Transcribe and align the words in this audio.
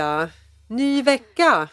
Maria! 0.00 0.28
Ny 0.68 1.02
vecka! 1.02 1.68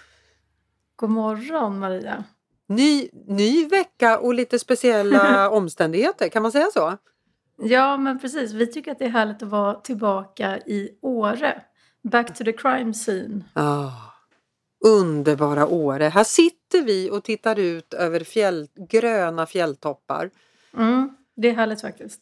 God 0.95 1.09
morgon 1.09 1.79
Maria! 1.79 2.23
Ny, 2.67 3.09
ny 3.27 3.65
vecka 3.65 4.19
och 4.19 4.33
lite 4.33 4.59
speciella 4.59 5.49
omständigheter, 5.57 6.29
kan 6.29 6.41
man 6.41 6.51
säga 6.51 6.67
så? 6.73 6.97
Ja 7.57 7.97
men 7.97 8.19
precis, 8.19 8.53
vi 8.53 8.67
tycker 8.67 8.91
att 8.91 8.99
det 8.99 9.05
är 9.05 9.09
härligt 9.09 9.43
att 9.43 9.49
vara 9.49 9.73
tillbaka 9.73 10.57
i 10.57 10.89
Åre. 11.01 11.61
Back 12.03 12.37
to 12.37 12.43
the 12.43 12.53
crime 12.53 12.93
scene. 12.93 13.41
Ah, 13.53 13.91
underbara 14.85 15.67
Åre! 15.67 16.03
Här 16.03 16.23
sitter 16.23 16.81
vi 16.81 17.09
och 17.11 17.23
tittar 17.23 17.59
ut 17.59 17.93
över 17.93 18.19
fjäll, 18.19 18.67
gröna 18.89 19.45
fjälltoppar. 19.45 20.29
Mm, 20.77 21.09
det 21.35 21.49
är 21.49 21.53
härligt 21.53 21.81
faktiskt. 21.81 22.21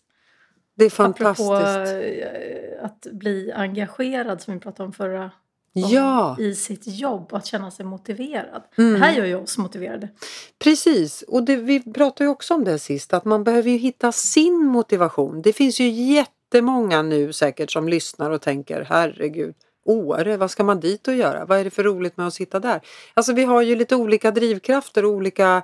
Det 0.76 0.86
är 0.86 0.90
fantastiskt. 0.90 1.50
Apropå 1.50 1.66
eh, 1.66 2.86
att 2.86 3.08
bli 3.12 3.52
engagerad 3.52 4.42
som 4.42 4.54
vi 4.54 4.60
pratade 4.60 4.88
om 4.88 4.94
förra 4.94 5.32
Ja, 5.78 6.36
i 6.40 6.56
sitt 6.56 6.88
jobb 6.88 7.28
och 7.32 7.38
att 7.38 7.46
känna 7.46 7.72
sig 7.72 7.86
motiverad. 7.86 8.64
Mm. 8.78 8.94
Det 8.94 9.00
här 9.00 9.14
gör 9.14 9.26
ju 9.26 9.36
oss 9.36 9.58
motiverade. 9.58 10.10
precis. 10.60 11.22
Och 11.28 11.44
det, 11.44 11.56
vi 11.56 11.94
pratade 11.94 12.24
ju 12.24 12.30
också 12.30 12.54
om 12.54 12.64
det 12.64 12.80
sist, 12.80 13.14
att 13.14 13.26
man 13.26 13.44
behöver 13.44 13.70
ju 13.70 13.78
hitta 13.78 14.12
sin 14.12 14.66
motivation. 14.66 15.42
Det 15.42 15.54
finns 15.54 15.80
ju 15.80 15.90
jättemånga 15.90 17.02
nu 17.02 17.34
säkert 17.34 17.72
som 17.72 17.90
lyssnar 17.90 18.32
och 18.32 18.42
tänker 18.42 18.86
herregud, 18.90 19.56
Åre, 19.86 20.38
vad 20.38 20.52
ska 20.52 20.64
man 20.64 20.80
dit 20.80 21.08
och 21.08 21.16
göra? 21.16 21.46
Vad 21.46 21.60
är 21.60 21.64
det 21.64 21.70
för 21.70 21.84
roligt 21.84 22.18
med 22.18 22.28
att 22.28 22.34
sitta 22.34 22.60
där? 22.60 22.82
Alltså 23.14 23.34
vi 23.34 23.44
har 23.44 23.62
ju 23.62 23.76
lite 23.76 23.96
olika 23.96 24.32
drivkrafter 24.32 25.06
och 25.06 25.12
olika 25.12 25.64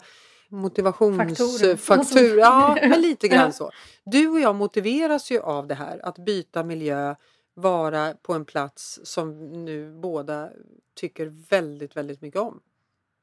motivationsfaktorer. 0.49 1.75
Faktorer. 1.75 2.37
Ja, 2.39 2.77
men 2.81 3.01
lite 3.01 3.27
grann 3.27 3.53
så. 3.53 3.71
Du 4.05 4.27
och 4.27 4.39
jag 4.39 4.55
motiveras 4.55 5.31
ju 5.31 5.39
av 5.39 5.67
det 5.67 5.75
här, 5.75 5.99
att 6.03 6.25
byta 6.25 6.63
miljö, 6.63 7.15
vara 7.53 8.13
på 8.21 8.33
en 8.33 8.45
plats 8.45 8.99
som 9.03 9.49
nu 9.65 9.91
båda 9.91 10.49
tycker 10.95 11.25
väldigt, 11.49 11.97
väldigt 11.97 12.21
mycket 12.21 12.39
om. 12.39 12.59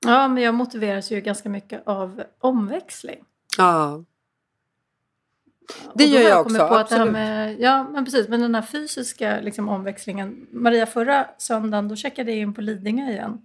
Ja 0.05 0.29
men 0.29 0.43
jag 0.43 0.55
motiveras 0.55 1.11
ju 1.11 1.21
ganska 1.21 1.49
mycket 1.49 1.83
av 1.87 2.23
omväxling. 2.39 3.25
Ja, 3.59 4.05
Det 5.95 6.05
gör 6.05 6.21
jag 6.21 6.45
kommit 6.45 6.61
också, 6.61 6.69
På 6.69 6.75
att 6.75 6.93
absolut. 6.93 7.13
med, 7.13 7.61
ja, 7.61 7.89
men 7.93 8.05
precis. 8.05 8.29
Men 8.29 8.41
den 8.41 8.55
här 8.55 8.63
fysiska 8.63 9.41
liksom, 9.41 9.69
omväxlingen. 9.69 10.47
Maria, 10.51 10.87
förra 10.87 11.27
söndagen 11.39 11.89
då 11.89 11.97
checkade 11.97 12.31
jag 12.31 12.41
in 12.41 12.55
på 12.55 12.61
Lidingö 12.61 13.11
igen. 13.11 13.43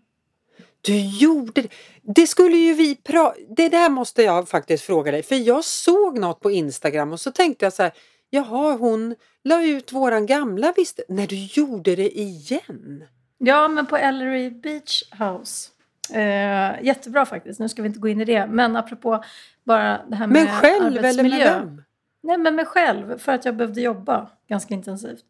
Du 0.81 1.07
gjorde 1.07 1.61
det. 1.61 1.69
Det 2.01 2.27
skulle 2.27 2.57
ju 2.57 2.73
vi 2.73 2.95
prata... 2.95 3.35
Det 3.49 3.69
där 3.69 3.89
måste 3.89 4.23
jag 4.23 4.49
faktiskt 4.49 4.83
fråga 4.83 5.11
dig. 5.11 5.23
För 5.23 5.35
jag 5.35 5.63
såg 5.63 6.19
något 6.19 6.39
på 6.39 6.51
Instagram 6.51 7.11
och 7.11 7.19
så 7.19 7.31
tänkte 7.31 7.65
jag 7.65 7.73
så 7.73 7.83
här. 7.83 7.91
Jaha, 8.33 8.77
hon 8.77 9.15
la 9.43 9.63
ut 9.63 9.91
våran 9.91 10.25
gamla 10.25 10.73
visst. 10.75 10.99
När 11.09 11.27
du 11.27 11.35
gjorde 11.35 11.95
det 11.95 12.19
igen. 12.19 13.03
Ja, 13.37 13.67
men 13.67 13.85
på 13.85 13.97
Ellery 13.97 14.49
Beach 14.49 15.03
House. 15.19 15.69
Eh, 16.13 16.83
jättebra 16.83 17.25
faktiskt. 17.25 17.59
Nu 17.59 17.69
ska 17.69 17.81
vi 17.81 17.87
inte 17.87 17.99
gå 17.99 18.07
in 18.07 18.21
i 18.21 18.25
det. 18.25 18.47
Men 18.47 18.75
apropå 18.75 19.23
bara 19.63 20.01
det 20.07 20.15
här 20.15 20.27
med 20.27 20.33
Men 20.33 20.47
själv 20.47 21.05
eller 21.05 21.23
med 21.23 21.39
vem? 21.39 21.83
Nej, 22.23 22.37
men 22.37 22.55
mig 22.55 22.65
själv. 22.65 23.17
För 23.17 23.31
att 23.31 23.45
jag 23.45 23.55
behövde 23.55 23.81
jobba 23.81 24.29
ganska 24.47 24.73
intensivt. 24.73 25.25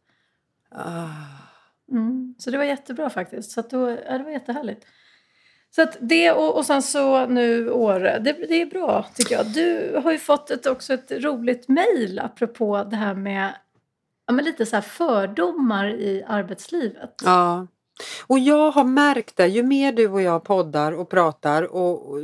Ah. 0.69 1.07
Mm. 1.91 2.35
Så 2.37 2.51
det 2.51 2.57
var 2.57 2.63
jättebra 2.63 3.09
faktiskt. 3.09 3.51
Så 3.51 3.61
då, 3.61 3.89
ja, 3.89 4.17
det 4.17 4.23
var 4.23 4.31
jättehärligt. 4.31 4.85
Så 5.75 5.81
att 5.81 5.97
det 5.99 6.31
och, 6.31 6.57
och 6.57 6.65
sen 6.65 6.81
så 6.81 7.25
nu 7.25 7.71
Åre. 7.71 8.19
Det, 8.19 8.31
det 8.31 8.61
är 8.61 8.65
bra 8.65 9.05
tycker 9.15 9.35
jag. 9.35 9.45
Du 9.45 9.99
har 10.03 10.11
ju 10.11 10.19
fått 10.19 10.51
ett, 10.51 10.65
också 10.65 10.93
ett 10.93 11.11
roligt 11.11 11.67
mejl 11.67 12.19
apropå 12.19 12.87
det 12.89 12.95
här 12.95 13.15
med 13.15 13.53
ja, 14.27 14.33
men 14.33 14.45
lite 14.45 14.65
så 14.65 14.75
här 14.75 14.81
fördomar 14.81 15.89
i 15.89 16.23
arbetslivet. 16.27 17.13
Ja. 17.23 17.67
Och 18.27 18.39
jag 18.39 18.71
har 18.71 18.83
märkt 18.83 19.35
det, 19.35 19.47
ju 19.47 19.63
mer 19.63 19.91
du 19.91 20.07
och 20.07 20.21
jag 20.21 20.43
poddar 20.43 20.91
och 20.91 21.09
pratar 21.09 21.63
och, 21.63 22.09
och, 22.09 22.19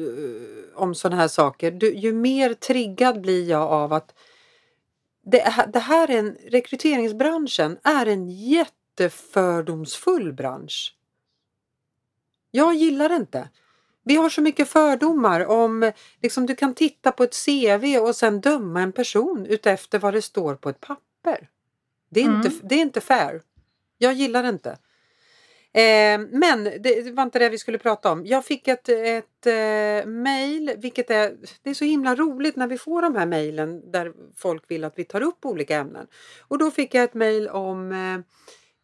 om 0.75 0.95
sådana 0.95 1.21
här 1.21 1.27
saker, 1.27 1.71
du, 1.71 1.95
ju 1.95 2.13
mer 2.13 2.53
triggad 2.53 3.21
blir 3.21 3.49
jag 3.49 3.61
av 3.61 3.93
att 3.93 4.13
det, 5.25 5.53
det 5.73 5.79
här 5.79 6.11
är 6.11 6.19
en, 6.19 6.37
rekryteringsbranschen 6.51 7.77
är 7.83 8.05
en 8.05 8.29
jättefördomsfull 8.29 10.33
bransch. 10.33 10.95
Jag 12.51 12.75
gillar 12.75 13.09
det 13.09 13.15
inte. 13.15 13.49
Vi 14.03 14.15
har 14.15 14.29
så 14.29 14.41
mycket 14.41 14.69
fördomar 14.69 15.45
om, 15.45 15.91
liksom 16.21 16.45
du 16.45 16.55
kan 16.55 16.75
titta 16.75 17.11
på 17.11 17.23
ett 17.23 17.45
CV 17.45 17.97
och 17.97 18.15
sen 18.15 18.41
döma 18.41 18.81
en 18.81 18.91
person 18.91 19.45
utefter 19.45 19.99
vad 19.99 20.13
det 20.13 20.21
står 20.21 20.55
på 20.55 20.69
ett 20.69 20.79
papper. 20.81 21.49
Det 22.09 22.19
är, 22.21 22.25
Mm. 22.25 22.35
inte, 22.35 22.51
det 22.63 22.75
är 22.75 22.81
inte 22.81 23.01
fair. 23.01 23.41
Jag 23.97 24.13
gillar 24.13 24.43
det 24.43 24.49
inte. 24.49 24.69
Eh, 25.73 26.19
men 26.39 26.63
det, 26.63 27.13
var 27.13 27.23
inte 27.23 27.39
det 27.39 27.49
vi 27.49 27.57
skulle 27.57 27.77
prata 27.77 28.11
om. 28.11 28.25
Jag 28.25 28.45
fick 28.45 28.67
ett, 28.67 28.89
ett 28.89 29.45
eh, 29.47 30.05
mail, 30.09 30.73
vilket 30.77 31.09
är, 31.09 31.37
det 31.63 31.69
är 31.69 31.73
så 31.73 31.85
himla 31.85 32.15
roligt 32.15 32.55
när 32.55 32.67
vi 32.67 32.77
får 32.77 33.01
de 33.01 33.15
här 33.15 33.25
mejlen 33.25 33.91
där 33.91 34.13
folk 34.35 34.63
vill 34.71 34.83
att 34.83 34.99
vi 34.99 35.03
tar 35.03 35.21
upp 35.21 35.45
olika 35.45 35.77
ämnen. 35.77 36.07
Och 36.47 36.57
då 36.57 36.71
fick 36.71 36.93
jag 36.93 37.03
ett 37.03 37.13
mejl 37.13 37.47
om, 37.47 37.91
eh, 37.91 38.13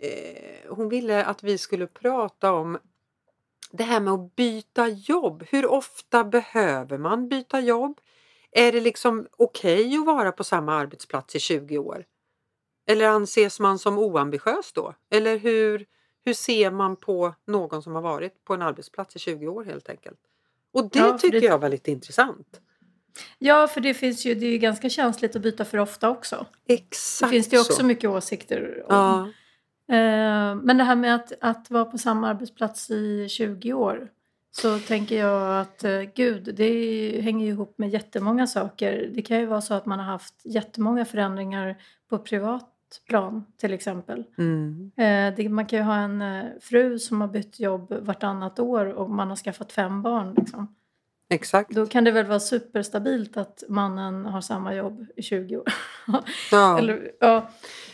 eh, 0.10 0.70
hon 0.70 0.90
ville 0.90 1.26
att 1.26 1.44
vi 1.44 1.58
skulle 1.58 1.88
prata 1.88 2.52
om 2.52 2.78
det 3.72 3.84
här 3.84 4.00
med 4.00 4.14
att 4.14 4.36
byta 4.36 4.88
jobb. 4.88 5.44
Hur 5.50 5.66
ofta 5.66 6.24
behöver 6.24 6.98
man 6.98 7.30
byta 7.30 7.60
jobb? 7.60 8.00
Är 8.52 8.72
det 8.72 8.82
liksom 8.82 9.28
okej 9.38 9.98
att 9.98 10.06
vara 10.06 10.32
på 10.32 10.44
samma 10.44 10.74
arbetsplats 10.76 11.36
i 11.36 11.40
20 11.40 11.78
år? 11.78 12.06
Eller 12.88 13.06
anses 13.08 13.60
man 13.60 13.80
som 13.80 13.98
oambitiös 13.98 14.72
då? 14.74 14.94
Eller 15.12 15.38
hur, 15.38 15.86
hur 16.26 16.34
ser 16.34 16.72
man 16.72 16.96
på 16.96 17.36
någon 17.48 17.82
som 17.84 17.96
har 17.96 18.02
varit 18.02 18.44
på 18.44 18.54
en 18.54 18.62
arbetsplats 18.62 19.16
i 19.16 19.20
20 19.20 19.48
år 19.48 19.64
helt 19.64 19.90
enkelt? 19.90 20.20
Och 20.74 20.90
det 20.90 21.00
Ja, 21.00 21.18
tycker 21.18 21.40
det- 21.40 21.46
jag 21.46 21.60
var 21.60 21.70
lite 21.70 21.92
intressant. 21.92 22.62
Ja, 23.40 23.68
för 23.68 23.82
det 23.82 23.94
finns 23.94 24.26
ju, 24.26 24.36
det 24.36 24.46
är 24.46 24.52
ju 24.52 24.58
ganska 24.58 24.90
känsligt 24.90 25.36
att 25.36 25.42
byta 25.42 25.66
för 25.66 25.78
ofta 25.78 26.10
också. 26.10 26.46
Det 26.66 26.74
Exakt 26.74 27.32
finns 27.32 27.50
det 27.50 27.56
ju 27.56 27.62
också 27.62 27.74
så. 27.74 27.86
mycket 27.86 28.10
åsikter 28.10 28.84
om. 28.88 28.96
Ja, 28.96 29.30
Men 30.64 30.78
det 30.78 30.84
här 30.84 30.96
med 30.96 31.16
att, 31.16 31.34
att 31.42 31.72
vara 31.72 31.86
på 31.86 31.98
samma 31.98 32.28
arbetsplats 32.28 32.90
i 32.92 33.28
20 33.30 33.74
år. 33.74 34.10
Så 34.62 34.80
tänker 34.80 35.20
jag 35.20 35.62
att 35.62 35.84
eh, 35.84 36.02
gud, 36.02 36.56
det 36.56 37.22
hänger 37.22 37.46
ju 37.46 37.52
ihop 37.52 37.78
med 37.78 37.90
jättemånga 37.90 38.48
saker. 38.48 39.12
Det 39.16 39.22
kan 39.22 39.40
ju 39.40 39.46
vara 39.46 39.62
så 39.62 39.74
att 39.74 39.86
man 39.86 40.00
har 40.00 40.06
haft 40.06 40.42
jättemånga 40.44 41.06
förändringar 41.06 41.76
på 42.10 42.18
privat 42.18 42.72
plan 43.08 43.46
till 43.58 43.74
exempel. 43.74 44.24
mm, 44.38 44.92
Eh, 44.98 45.36
det, 45.36 45.50
man 45.50 45.66
kan 45.66 45.80
ju 45.80 45.86
ha 45.86 45.96
en 45.96 46.22
eh, 46.22 46.46
fru 46.62 47.00
som 47.00 47.22
har 47.22 47.28
bytt 47.28 47.60
jobb 47.60 47.94
vartannat 48.02 48.60
år 48.60 48.86
och 48.86 49.10
man 49.10 49.30
har 49.30 49.36
skaffat 49.36 49.72
fem 49.72 50.02
barn. 50.02 50.34
Liksom. 50.38 50.76
Exakt. 51.30 51.72
Då 51.72 51.86
kan 51.86 52.04
det 52.04 52.12
väl 52.12 52.26
vara 52.26 52.40
superstabilt 52.40 53.38
att 53.38 53.64
mannen 53.70 54.26
har 54.26 54.42
samma 54.42 54.76
jobb 54.76 55.06
i 55.16 55.22
20 55.22 55.58
år. 55.58 55.74
Ja. 56.52 56.80
eller, 56.80 57.12
ja. 57.20 57.50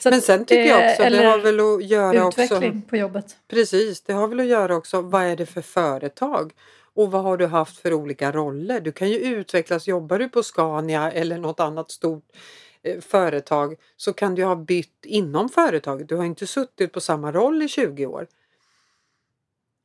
Men 0.06 0.14
att, 0.14 0.24
sen 0.24 0.46
tycker 0.46 0.66
jag 0.66 0.92
också, 0.92 1.10
det 1.10 1.26
har 1.26 1.38
väl 1.38 1.60
att 1.60 1.86
göra 1.86 2.26
också 2.26 2.42
utveckling 2.42 2.82
på 2.82 2.98
jobbet. 2.98 3.36
Precis, 3.48 4.02
det 4.02 4.14
har 4.14 4.28
väl 4.28 4.40
att 4.40 4.46
göra 4.46 4.76
också 4.76 5.02
vad 5.02 5.24
är 5.24 5.36
det 5.36 5.46
för 5.46 5.62
företag 5.62 6.54
och 6.94 7.12
vad 7.12 7.24
har 7.24 7.38
du 7.38 7.48
haft 7.48 7.78
för 7.78 7.94
olika 7.94 8.32
roller? 8.32 8.80
Du 8.80 8.92
kan 8.92 9.10
ju 9.10 9.18
utvecklas, 9.18 9.88
jobbar 9.88 10.20
du 10.20 10.30
på 10.30 10.44
Scania 10.44 11.12
eller 11.12 11.38
något 11.38 11.60
annat 11.60 11.92
stort 11.92 12.24
eh, 12.84 13.00
företag 13.02 13.76
så 13.98 14.14
kan 14.14 14.36
du 14.36 14.44
ha 14.44 14.56
bytt 14.56 15.06
inom 15.06 15.50
företaget. 15.50 16.10
Du 16.10 16.16
har 16.16 16.26
inte 16.26 16.48
suttit 16.48 16.94
på 16.94 17.02
samma 17.02 17.32
roll 17.32 17.62
i 17.62 17.68
20 17.68 18.06
år. 18.06 18.28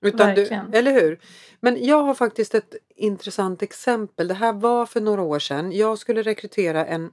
Utan 0.07 0.35
du, 0.35 0.79
eller 0.79 0.93
hur? 0.93 1.19
Men 1.61 1.85
jag 1.85 2.03
har 2.03 2.15
faktiskt 2.15 2.55
ett 2.55 2.75
intressant 2.97 3.63
exempel. 3.63 4.29
Det 4.29 4.35
här 4.35 4.53
var 4.53 4.87
för 4.87 5.01
några 5.01 5.23
år 5.23 5.39
sedan. 5.39 5.73
Jag 5.73 5.99
skulle 5.99 6.23
rekrytera 6.23 6.87
en, 6.87 7.11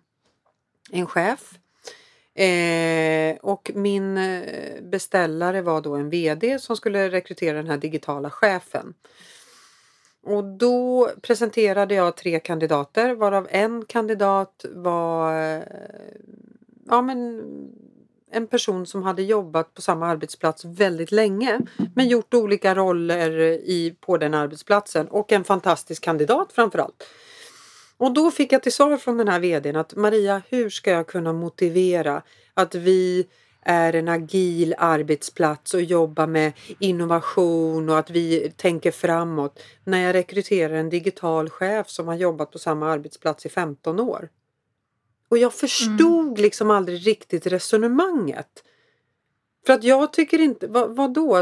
en 0.92 1.08
chef 1.08 1.54
Eh, 2.36 3.36
och 3.42 3.72
min 3.76 4.18
eh, 4.18 4.82
beställare 4.82 5.62
var 5.62 5.82
då 5.82 5.96
en 5.96 6.10
VD 6.10 6.60
som 6.60 6.76
skulle 6.76 7.10
rekrytera 7.10 7.58
den 7.58 7.68
här 7.68 7.78
digitala 7.78 8.30
chefen. 8.30 8.94
Och 10.24 10.44
då 10.44 11.10
presenterade 11.22 11.96
jag 11.96 12.18
tre 12.18 12.40
kandidater 12.40 13.16
varav 13.16 13.48
en 13.52 13.86
kandidat 13.86 14.66
var 14.70 15.42
eh, 15.42 15.64
ja, 16.88 17.02
men, 17.02 17.42
en 18.34 18.48
person 18.48 18.86
som 18.86 19.04
hade 19.04 19.24
jobbat 19.24 19.74
på 19.74 19.82
samma 19.82 20.08
arbetsplats 20.08 20.66
väldigt 20.66 21.12
länge 21.12 21.60
men 21.96 22.08
gjort 22.08 22.34
olika 22.34 22.76
roller 22.76 23.40
i, 23.40 23.96
på 24.02 24.18
den 24.18 24.34
arbetsplatsen 24.34 25.08
och 25.08 25.32
en 25.32 25.44
fantastisk 25.44 26.04
kandidat 26.04 26.52
framförallt. 26.52 27.04
Och 27.98 28.14
då 28.14 28.32
fick 28.32 28.52
jag 28.52 28.64
till 28.64 28.74
svar 28.74 28.98
från 28.98 29.18
den 29.18 29.28
här 29.28 29.40
vdn 29.40 29.76
att 29.76 29.96
Maria, 29.96 30.42
hur 30.50 30.70
ska 30.70 30.92
jag 30.92 31.08
kunna 31.08 31.34
motivera 31.34 32.22
att 32.54 32.76
vi 32.76 33.28
är 33.66 33.96
en 33.96 34.08
agil 34.08 34.76
arbetsplats 34.78 35.74
och 35.74 35.82
jobbar 35.82 36.28
med 36.28 36.54
innovation 36.80 37.90
och 37.90 38.00
att 38.00 38.10
vi 38.10 38.54
tänker 38.56 38.92
framåt 38.92 39.60
när 39.84 40.00
jag 40.00 40.14
rekryterar 40.14 40.74
en 40.74 40.90
digital 40.90 41.50
chef 41.50 41.90
som 41.90 42.08
har 42.08 42.16
jobbat 42.16 42.52
på 42.52 42.60
samma 42.60 42.92
arbetsplats 42.92 43.46
i 43.46 43.50
15 43.50 44.00
år. 44.00 44.30
Och 45.34 45.38
jag 45.38 45.54
förstod 45.54 46.40
liksom 46.40 46.72
aldrig 46.72 47.08
riktigt 47.08 47.48
resonemanget. 47.48 48.64
För 49.66 49.74
att 49.74 49.84
jag 49.84 50.14
tycker 50.14 50.40
inte, 50.40 50.68
vad, 50.68 50.96
vad 50.96 51.14
då? 51.14 51.36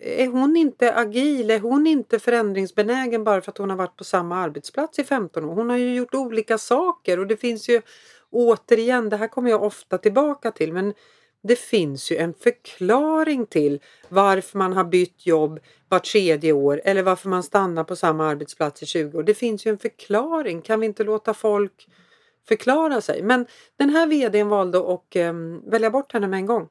Är 0.00 0.26
hon 0.26 0.56
inte 0.56 0.94
agil? 0.94 1.50
Är 1.50 1.60
hon 1.60 1.86
inte 1.86 2.18
förändringsbenägen 2.18 3.24
bara 3.24 3.40
för 3.40 3.50
att 3.52 3.58
hon 3.58 3.70
har 3.70 3.76
varit 3.76 3.96
på 3.96 4.04
samma 4.04 4.36
arbetsplats 4.36 4.98
i 4.98 5.04
15 5.04 5.44
år? 5.44 5.54
Hon 5.54 5.70
har 5.70 5.76
ju 5.76 5.94
gjort 5.94 6.14
olika 6.14 6.58
saker 6.58 7.18
och 7.18 7.26
det 7.26 7.36
finns 7.36 7.68
ju 7.68 7.82
återigen, 8.30 9.08
det 9.08 9.16
här 9.16 9.28
kommer 9.28 9.50
jag 9.50 9.62
ofta 9.62 9.98
tillbaka 9.98 10.50
till, 10.50 10.72
men 10.72 10.94
det 11.42 11.58
finns 11.58 12.12
ju 12.12 12.16
en 12.16 12.34
förklaring 12.34 13.46
till 13.46 13.80
varför 14.08 14.58
man 14.58 14.72
har 14.72 14.84
bytt 14.84 15.26
jobb 15.26 15.60
vart 15.88 16.04
tredje 16.04 16.52
år 16.52 16.80
eller 16.84 17.02
varför 17.02 17.28
man 17.28 17.42
stannar 17.42 17.84
på 17.84 17.96
samma 17.96 18.26
arbetsplats 18.26 18.82
i 18.82 18.86
20 18.86 19.18
år. 19.18 19.22
Det 19.22 19.34
finns 19.34 19.66
ju 19.66 19.70
en 19.70 19.78
förklaring. 19.78 20.62
Kan 20.62 20.80
vi 20.80 20.86
inte 20.86 21.04
låta 21.04 21.34
folk 21.34 21.88
förklara 22.48 23.00
sig? 23.00 23.22
Men 23.22 23.46
den 23.76 23.90
här 23.90 24.06
vdn 24.06 24.48
valde 24.48 24.78
att 24.78 25.16
um, 25.16 25.70
välja 25.70 25.90
bort 25.90 26.12
henne 26.12 26.26
med 26.28 26.38
en 26.38 26.46
gång. 26.46 26.68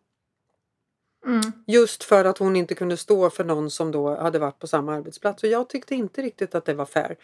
Mm. 1.25 1.41
Just 1.67 2.03
för 2.03 2.25
att 2.25 2.37
hon 2.37 2.55
inte 2.55 2.75
kunde 2.75 2.97
stå 2.97 3.29
för 3.29 3.43
någon 3.43 3.69
som 3.69 3.91
då 3.91 4.15
hade 4.15 4.39
varit 4.39 4.59
på 4.59 4.67
samma 4.67 4.95
arbetsplats. 4.95 5.43
Och 5.43 5.49
jag 5.49 5.69
tyckte 5.69 5.95
inte 5.95 6.21
riktigt 6.21 6.55
att 6.55 6.65
det 6.65 6.73
var 6.73 6.85
fair. 6.85 7.17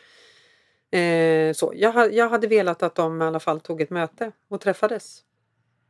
Eh, 0.99 1.53
så 1.53 1.73
jag, 1.75 2.13
jag 2.13 2.29
hade 2.29 2.47
velat 2.47 2.83
att 2.83 2.95
de 2.95 3.21
i 3.21 3.25
alla 3.25 3.39
fall 3.39 3.59
tog 3.59 3.81
ett 3.81 3.89
möte 3.89 4.31
och 4.49 4.61
träffades. 4.61 5.23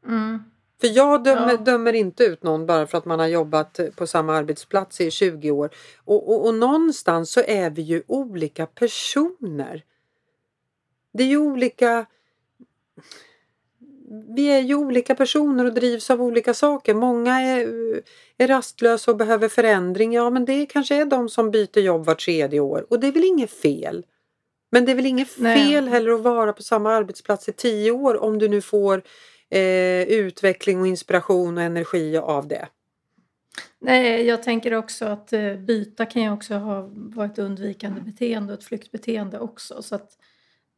Mm. 0.06 0.44
För 0.82 0.88
jag 0.88 1.24
dömer, 1.24 1.52
ja. 1.52 1.58
dömer, 1.58 1.94
inte 1.94 2.24
ut 2.24 2.44
någon 2.44 2.66
bara 2.66 2.88
för 2.88 2.98
att 2.98 3.06
man 3.06 3.20
har 3.20 3.28
jobbat 3.28 3.80
på 3.96 4.08
samma 4.08 4.36
arbetsplats 4.36 5.02
i 5.02 5.12
20 5.12 5.52
år. 5.52 5.70
Och, 5.98 6.30
och, 6.30 6.46
och 6.46 6.54
någonstans 6.56 7.32
så 7.32 7.42
är 7.48 7.70
vi 7.70 7.82
ju 7.82 8.04
olika 8.08 8.66
personer. 8.66 9.84
Det 11.14 11.24
är 11.24 11.28
ju 11.28 11.38
olika 11.38 12.06
vi 14.36 14.48
är 14.48 14.60
ju 14.60 14.76
olika 14.76 15.16
personer 15.16 15.66
och 15.66 15.74
drivs 15.74 16.10
av 16.10 16.22
olika 16.22 16.54
saker. 16.54 16.94
Många 16.94 17.42
är, 17.42 17.68
är 18.38 18.48
rastlösa 18.48 19.12
och 19.12 19.18
behöver 19.18 19.48
förändring. 19.48 20.14
Ja, 20.14 20.30
men 20.30 20.46
det 20.46 20.66
kanske 20.66 20.96
är 20.96 21.06
de 21.06 21.30
som 21.30 21.52
byter 21.52 21.80
jobb 21.80 22.06
var 22.06 22.16
tredje 22.16 22.60
år 22.60 22.86
och 22.90 23.00
det 23.00 23.08
är 23.08 23.12
väl 23.12 23.24
inget 23.24 23.52
fel. 23.52 24.06
Men 24.72 24.86
det 24.86 24.92
är 24.92 24.96
väl 24.96 25.06
inget 25.06 25.30
fel 25.30 25.88
heller 25.88 26.12
att 26.12 26.22
vara 26.22 26.54
på 26.54 26.64
samma 26.64 26.94
arbetsplats 26.94 27.50
i 27.50 27.52
tio 27.52 27.92
år 27.92 28.24
om 28.24 28.40
du 28.40 28.48
nu 28.48 28.62
får 28.62 29.04
eh, 29.50 30.02
utveckling 30.02 30.82
och 30.82 30.88
inspiration 30.88 31.58
och 31.58 31.64
energi 31.64 32.18
av 32.18 32.48
det. 32.48 32.68
Nej, 33.80 34.26
jag 34.26 34.44
tänker 34.44 34.74
också 34.74 35.06
att 35.06 35.34
eh, 35.34 35.56
byta 35.56 36.06
kan 36.06 36.22
ju 36.22 36.32
också 36.32 36.54
ha 36.54 36.90
varit 36.94 37.40
undvikande 37.40 38.02
beteende 38.02 38.54
och 38.54 38.60
ett 38.60 38.66
flyktbeteende 38.66 39.40
också. 39.40 39.82
Så 39.82 39.96
att 39.96 40.18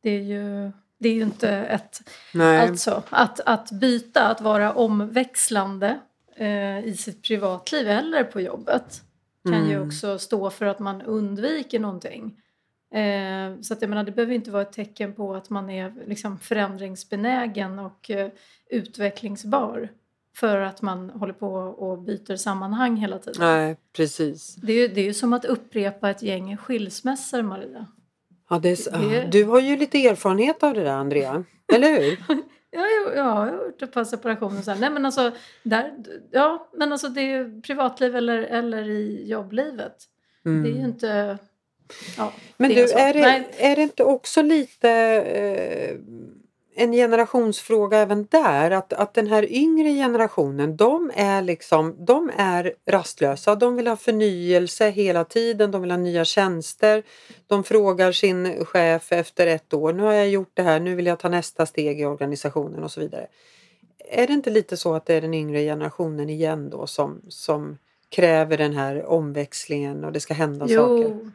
det 0.04 0.10
är 0.10 0.22
ju 0.22 0.72
det 0.98 1.10
är 1.10 1.14
ju 1.14 1.22
inte 1.22 1.50
ett... 1.50 2.10
Nej. 2.34 2.70
Alltså, 2.70 3.04
att, 3.10 3.40
att 3.40 3.72
byta, 3.72 4.28
att 4.28 4.42
vara 4.42 4.74
omväxlande 4.74 6.00
eh, 6.36 6.86
i 6.86 6.96
sitt 6.98 7.24
privatliv 7.24 7.88
eller 7.88 8.24
på 8.24 8.42
jobbet 8.42 9.02
kan 9.44 9.54
mm. 9.54 9.70
ju 9.70 9.80
också 9.88 10.20
stå 10.20 10.50
för 10.50 10.66
att 10.66 10.80
man 10.80 11.02
undviker 11.02 11.80
någonting. 11.80 12.42
Eh, 12.94 13.62
så 13.62 13.74
att 13.74 13.82
jag 13.82 13.90
menar, 13.90 14.04
det 14.04 14.12
behöver 14.12 14.34
inte 14.34 14.52
vara 14.52 14.62
ett 14.62 14.74
tecken 14.74 15.14
på 15.14 15.36
att 15.36 15.50
man 15.50 15.70
är 15.70 15.94
liksom 16.08 16.40
förändringsbenägen 16.40 17.80
och 17.80 18.12
eh, 18.12 18.30
utvecklingsbar 18.70 19.90
för 20.36 20.60
att 20.60 20.82
man 20.82 21.10
håller 21.10 21.34
på 21.34 21.54
och 21.54 22.02
byter 22.02 22.36
sammanhang 22.36 22.96
hela 22.96 23.20
tiden. 23.20 23.40
Nej, 23.40 23.78
precis. 23.94 24.56
Det 24.56 24.74
är 24.74 24.82
ju, 24.82 24.88
det 24.88 25.02
är 25.02 25.06
ju 25.06 25.14
som 25.14 25.34
att 25.34 25.46
upprepa 25.46 26.10
ett 26.10 26.22
gäng 26.22 26.58
skilsmässor, 26.58 27.42
Maria. 27.42 27.86
Ja, 28.50 28.60
det 28.60 28.70
är. 28.70 29.28
Du 29.28 29.44
har 29.44 29.60
ju 29.60 29.78
lite 29.78 30.08
erfarenhet 30.08 30.64
av 30.64 30.74
det 30.74 30.84
där, 30.84 30.92
Andrea. 30.92 31.44
Eller 31.74 32.02
hur? 32.02 32.18
ja, 32.72 32.82
ja, 32.82 33.14
jag 33.16 33.24
har 33.24 33.48
gjort 33.48 33.82
ett 33.82 33.92
par 33.92 34.04
separationer. 34.04 34.62
Så 34.62 34.76
Nej, 34.76 34.90
men 34.90 35.06
alltså, 35.06 35.32
där, 35.64 35.94
ja, 36.32 36.70
men 36.74 36.92
alltså 36.92 37.08
det 37.10 37.22
är 37.22 37.62
privatliv 37.62 38.16
eller, 38.16 38.42
eller 38.42 38.90
i 38.90 39.30
jobblivet. 39.30 39.96
Mm. 40.46 40.64
Det 40.64 40.70
är 40.70 40.74
ju 40.74 40.86
inte... 40.86 41.38
Ja, 42.18 42.34
men 42.58 42.70
du, 42.70 42.84
är, 42.84 42.98
är, 42.98 43.14
det, 43.14 43.46
är 43.58 43.76
det 43.76 43.82
inte 43.82 44.04
också 44.04 44.42
lite... 44.42 44.90
Eh, 44.90 45.98
en 46.76 46.92
generationsfråga 46.92 47.98
även 47.98 48.28
där. 48.32 48.72
Att, 48.72 48.94
att 48.94 49.14
den 49.14 49.28
här 49.28 49.52
yngre 49.52 49.94
generationen, 49.94 50.78
de 50.78 51.12
är 51.16 51.42
liksom, 51.42 52.06
de 52.06 52.32
är 52.38 52.74
rastlösa. 52.86 53.56
De 53.56 53.76
vill 53.76 53.88
ha 53.88 53.96
förnyelse 53.96 54.90
hela 54.90 55.24
tiden. 55.24 55.72
De 55.72 55.82
vill 55.82 55.92
ha 55.92 55.98
nya 55.98 56.26
tjänster. 56.26 57.04
De 57.48 57.64
frågar 57.64 58.12
sin 58.12 58.66
chef 58.66 59.12
efter 59.12 59.48
ett 59.48 59.74
år. 59.74 59.94
Nu 59.94 60.04
har 60.04 60.14
jag 60.14 60.30
gjort 60.30 60.52
det 60.54 60.64
här. 60.64 60.80
Nu 60.80 60.96
vill 60.96 61.06
jag 61.06 61.20
ta 61.20 61.30
nästa 61.30 61.66
steg 61.66 62.02
i 62.02 62.06
organisationen 62.06 62.84
och 62.84 62.92
så 62.92 63.00
vidare. 63.00 63.28
Är 64.10 64.28
det 64.28 64.34
inte 64.34 64.50
lite 64.50 64.78
så 64.78 64.94
att 64.94 65.06
det 65.06 65.14
är 65.14 65.22
den 65.22 65.34
yngre 65.34 65.62
generationen 65.64 66.30
igen 66.30 66.70
då 66.70 66.88
som, 66.88 67.22
som 67.28 67.78
kräver 68.10 68.58
den 68.58 68.74
här 68.74 69.06
omväxlingen 69.06 70.04
och 70.04 70.12
det 70.12 70.20
ska 70.20 70.34
hända 70.34 70.66
jo. 70.70 70.80
saker? 70.80 71.32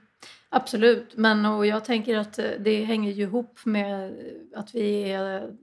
Absolut, 0.53 1.17
men 1.17 1.47
och 1.47 1.67
jag 1.67 1.85
tänker 1.85 2.19
att 2.19 2.39
eh, 2.39 2.51
det 2.59 2.85
hänger 2.85 3.13
ju 3.13 3.23
ihop 3.23 3.59
med 3.65 4.15
att 4.55 4.75
vi 4.75 5.13
är 5.13 5.57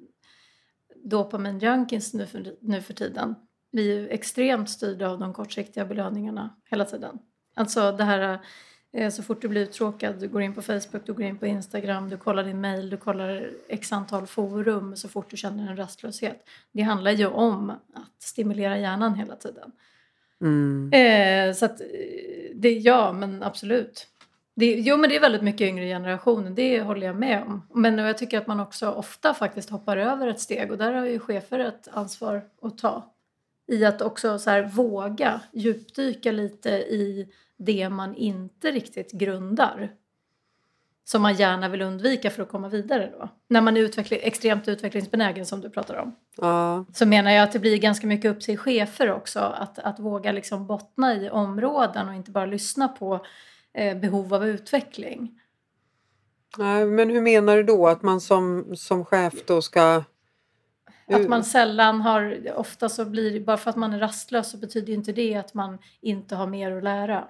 dopamin-junkies 1.04 2.16
nu 2.16 2.25
för, 2.25 2.56
nu 2.62 2.81
för 2.81 2.94
tiden. 2.94 3.36
Vi 3.72 3.98
är 3.98 4.07
extremt 4.07 4.69
styrda 4.69 5.10
av 5.10 5.19
de 5.19 5.34
kortsiktiga 5.34 5.86
belöningarna 5.86 6.56
hela 6.69 6.86
tiden. 6.86 7.19
Alltså 7.56 7.92
det 7.92 8.04
här 8.04 8.39
eh, 8.94 9.10
så 9.10 9.24
fort 9.24 9.42
du 9.42 9.48
blir 9.48 9.62
uttråkad, 9.62 10.19
du 10.19 10.28
går 10.28 10.42
in 10.42 10.56
på 10.56 10.62
Facebook, 10.62 11.06
du 11.06 11.13
går 11.13 11.25
in 11.25 11.38
på 11.38 11.48
Instagram, 11.48 12.10
du 12.10 12.18
kollar 12.18 12.44
din 12.44 12.62
mail, 12.62 12.90
du 12.90 12.98
kollar 12.98 13.50
x 13.68 13.92
antal 13.92 14.28
forum 14.28 14.95
så 14.95 15.10
fort 15.10 15.30
du 15.30 15.38
känner 15.38 15.72
en 15.72 15.78
rastlöshet. 15.78 16.50
Det 16.72 16.81
handlar 16.81 17.12
ju 17.12 17.25
om 17.28 17.69
att 17.69 18.22
stimulera 18.22 18.78
hjärnan 18.78 19.16
hela 19.16 19.36
tiden. 19.36 19.72
Mm. 20.42 20.94
Eh, 20.94 21.54
så 21.56 21.66
att, 21.66 21.81
eh, 21.81 21.88
det, 22.56 22.72
ja 22.72 23.13
men 23.13 23.44
absolut. 23.44 24.07
Det, 24.59 24.65
jo 24.65 24.98
men 24.98 25.09
det 25.09 25.15
är 25.15 25.19
väldigt 25.19 25.42
mycket 25.42 25.62
yngre 25.62 25.86
generationen, 25.86 26.56
det 26.56 26.81
håller 26.81 27.07
jag 27.07 27.15
med 27.15 27.44
om. 27.44 27.68
Men 27.74 27.98
jag 27.98 28.18
tycker 28.18 28.38
att 28.38 28.48
man 28.48 28.59
också 28.59 28.92
ofta 28.92 29.33
faktiskt 29.33 29.69
hoppar 29.69 29.98
över 29.98 30.27
ett 30.27 30.39
steg 30.39 30.71
och 30.71 30.77
där 30.77 30.94
har 30.94 31.06
ju 31.06 31.19
chefer 31.19 31.59
ett 31.59 31.88
ansvar 31.92 32.42
att 32.62 32.77
ta. 32.77 33.13
I 33.68 33.86
att 33.86 34.01
också 34.01 34.39
så 34.39 34.50
här, 34.50 34.63
våga 34.63 35.42
djupdyka 35.54 36.31
lite 36.31 36.69
i 36.69 37.28
det 37.57 37.90
man 37.90 38.16
inte 38.16 38.71
riktigt 38.71 39.11
grundar. 39.11 39.92
Som 41.04 41.21
man 41.21 41.33
gärna 41.33 41.69
vill 41.69 41.81
undvika 41.81 42.30
för 42.30 42.44
att 42.44 42.49
komma 42.49 42.69
vidare 42.69 43.11
då. 43.19 43.30
När 43.47 43.61
man 43.61 43.78
är 43.78 43.81
utveckling, 43.81 44.19
extremt 44.23 44.68
utvecklingsbenägen 44.68 45.45
som 45.45 45.61
du 45.61 45.69
pratar 45.69 45.95
om. 45.95 46.16
Ja. 46.37 46.85
Så 46.94 47.06
menar 47.06 47.31
jag 47.31 47.44
att 47.44 47.52
det 47.52 47.59
blir 47.59 47.78
ganska 47.78 48.07
mycket 48.07 48.31
upp 48.31 48.42
till 48.42 48.57
chefer 48.57 49.11
också. 49.11 49.40
Att, 49.40 49.80
att 49.80 49.99
våga 49.99 50.31
liksom 50.31 50.68
bottna 50.68 51.16
i 51.16 51.30
områden 51.30 52.09
och 52.09 52.16
inte 52.16 52.31
bara 52.31 52.45
lyssna 52.45 52.87
på 52.87 53.26
behov 54.02 54.34
av 54.34 54.46
utveckling. 54.46 55.40
Men 56.57 57.10
hur 57.10 57.22
menar 57.22 57.57
du 57.57 57.64
då 57.64 57.88
att 57.88 58.02
man 58.02 58.22
som, 58.22 58.76
som 58.76 59.06
chef 59.06 59.34
då 59.46 59.62
ska 59.62 60.04
att 61.07 61.30
man 61.30 61.44
sällan 61.44 62.02
har, 62.02 62.52
ofta 62.56 62.90
så 62.90 63.06
blir 63.06 63.34
det, 63.34 63.40
bara 63.40 63.57
för 63.57 63.69
att 63.69 63.76
man 63.76 63.94
är 63.94 64.00
rastlös 64.00 64.52
så 64.52 64.57
betyder 64.57 64.94
inte 64.94 65.12
det 65.12 65.36
att 65.36 65.54
man 65.54 65.78
inte 66.02 66.36
har 66.36 66.48
mer 66.48 66.72
att 66.72 66.84
lära. 66.84 67.28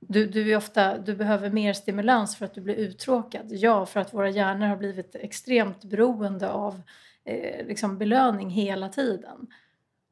Du, 0.00 0.26
du, 0.26 0.52
är 0.52 0.56
ofta, 0.56 0.98
du 0.98 1.16
behöver 1.16 1.50
mer 1.50 1.72
stimulans 1.72 2.36
för 2.36 2.44
att 2.44 2.54
du 2.54 2.60
blir 2.60 2.74
uttråkad. 2.74 3.46
Ja, 3.48 3.86
för 3.86 4.00
att 4.00 4.14
våra 4.14 4.30
hjärnor 4.30 4.66
har 4.66 4.76
blivit 4.76 5.14
extremt 5.14 5.84
beroende 5.84 6.50
av 6.50 6.82
eh, 7.24 7.66
liksom 7.66 7.98
belöning 7.98 8.50
hela 8.50 8.88
tiden. 8.88 9.46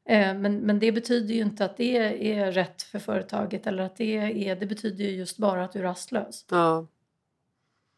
Eh, 0.09 0.37
men, 0.37 0.59
men 0.59 0.79
det 0.79 0.91
betyder 0.91 1.33
ju 1.33 1.41
inte 1.41 1.65
att 1.65 1.77
det 1.77 1.97
är 2.31 2.51
rätt 2.51 2.81
för 2.81 2.99
företaget 2.99 3.67
eller 3.67 3.83
att 3.83 3.95
det 3.95 4.17
är, 4.17 4.55
det 4.55 4.65
betyder 4.65 5.05
ju 5.05 5.11
just 5.11 5.37
bara 5.37 5.63
att 5.63 5.71
du 5.71 5.79
är 5.79 5.83
rastlös. 5.83 6.45
Ja. 6.49 6.87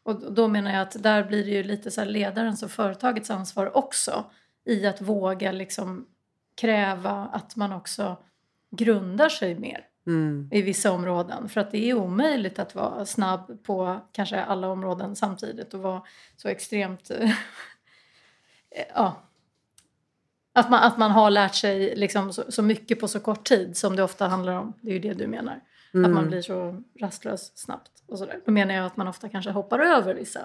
Och 0.02 0.32
då 0.32 0.48
menar 0.48 0.72
jag 0.72 0.82
att 0.82 1.02
där 1.02 1.24
blir 1.24 1.44
det 1.44 1.50
ju 1.50 1.62
lite 1.62 1.90
så 1.90 2.04
ledarens 2.04 2.62
och 2.62 2.70
företagets 2.70 3.30
ansvar 3.30 3.76
också 3.76 4.24
i 4.64 4.86
att 4.86 5.00
våga 5.00 5.52
liksom 5.52 6.06
kräva 6.54 7.10
att 7.32 7.56
man 7.56 7.72
också 7.72 8.16
grundar 8.70 9.28
sig 9.28 9.58
mer 9.58 9.86
mm. 10.06 10.48
i 10.52 10.62
vissa 10.62 10.92
områden. 10.92 11.48
För 11.48 11.60
att 11.60 11.70
det 11.70 11.90
är 11.90 11.94
omöjligt 11.94 12.58
att 12.58 12.74
vara 12.74 13.06
snabb 13.06 13.62
på 13.62 14.00
kanske 14.12 14.44
alla 14.44 14.68
områden 14.68 15.16
samtidigt 15.16 15.74
och 15.74 15.80
vara 15.80 16.02
så 16.36 16.48
extremt 16.48 17.10
ja, 18.94 19.22
att 20.52 20.70
man, 20.70 20.82
att 20.82 20.98
man 20.98 21.10
har 21.10 21.30
lärt 21.30 21.54
sig 21.54 21.96
liksom 21.96 22.32
så, 22.32 22.42
så, 22.48 22.62
mycket 22.62 23.00
på 23.00 23.08
så 23.08 23.20
kort 23.20 23.44
tid 23.44 23.76
som 23.76 23.96
det 23.96 24.02
ofta 24.02 24.26
handlar 24.26 24.58
om. 24.58 24.72
Det 24.80 24.90
är 24.90 24.92
ju 24.92 24.98
det 24.98 25.14
du 25.14 25.26
menar. 25.26 25.60
Mm. 25.94 26.04
Att 26.04 26.10
man 26.10 26.18
mm. 26.18 26.30
blir 26.30 26.42
så 26.42 26.82
rastlös 27.00 27.58
snabbt. 27.58 27.90
Och 28.08 28.18
sådär. 28.18 28.40
Då 28.44 28.52
menar 28.52 28.74
jag 28.74 28.86
att 28.86 28.96
man 28.96 29.08
ofta 29.08 29.28
kanske 29.28 29.50
hoppar 29.50 29.78
över 29.78 30.14
vissa 30.14 30.40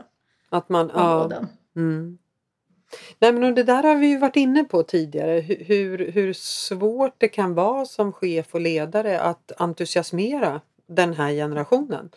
att 0.50 0.70
man, 0.70 0.92
områden. 0.92 1.48
Ja. 1.74 1.82
Mm. 1.82 2.18
Nej, 3.20 3.34
men 3.34 3.56
det 3.56 3.64
där 3.64 3.84
har 3.84 3.96
vi 3.96 4.08
ju 4.08 4.18
varit 4.18 4.36
inne 4.36 4.64
på 4.64 4.84
tidigare. 4.84 5.40
Hur, 5.40 6.12
hur 6.12 6.34
svårt 6.34 7.16
det 7.18 7.28
kan 7.28 7.54
vara 7.54 7.86
som 7.86 8.14
chef 8.14 8.54
och 8.54 8.62
ledare 8.62 9.20
att 9.20 9.52
entusiasmera 9.58 10.62
den 10.88 11.14
här 11.14 11.32
generationen. 11.32 12.10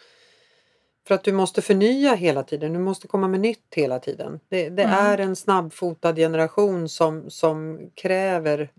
För 1.11 1.15
att 1.15 1.25
du 1.25 1.33
måste 1.33 1.63
förnya 1.63 2.15
hela 2.15 2.43
tiden, 2.43 2.73
du 2.73 2.79
måste 2.79 3.09
komma 3.09 3.29
med 3.29 3.41
nytt 3.41 3.75
hela 3.75 3.99
tiden. 3.99 4.41
Det, 4.49 4.69
det 4.69 4.83
mm. 4.83 5.07
är 5.07 5.19
en 5.19 5.37
snabbfotad 5.37 6.17
generation 6.17 6.89
som, 6.89 7.31
som 7.31 7.91
kräver, 7.95 8.73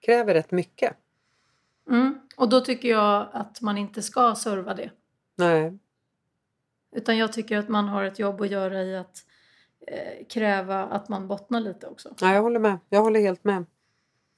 kräver 0.00 0.34
rätt 0.34 0.50
mycket. 0.50 0.96
Mm. 1.90 2.20
Och 2.36 2.48
då 2.48 2.60
tycker 2.60 2.88
jag 2.88 3.28
att 3.32 3.60
man 3.60 3.78
inte 3.78 4.02
ska 4.02 4.34
serva 4.34 4.74
det. 4.74 4.90
Nej. 5.36 5.78
Utan 6.96 7.18
jag 7.18 7.32
tycker 7.32 7.58
att 7.58 7.68
man 7.68 7.88
har 7.88 8.04
ett 8.04 8.18
jobb 8.18 8.40
att 8.40 8.50
göra 8.50 8.82
i 8.82 8.96
att 8.96 9.16
eh, 9.86 10.26
kräva 10.26 10.84
att 10.84 11.08
man 11.08 11.28
bottnar 11.28 11.60
lite 11.60 11.86
också. 11.86 12.14
Ja, 12.20 12.34
jag 12.34 12.42
håller 12.42 12.60
med. 12.60 12.78
Jag 12.88 13.00
håller 13.00 13.20
helt 13.20 13.44
med. 13.44 13.64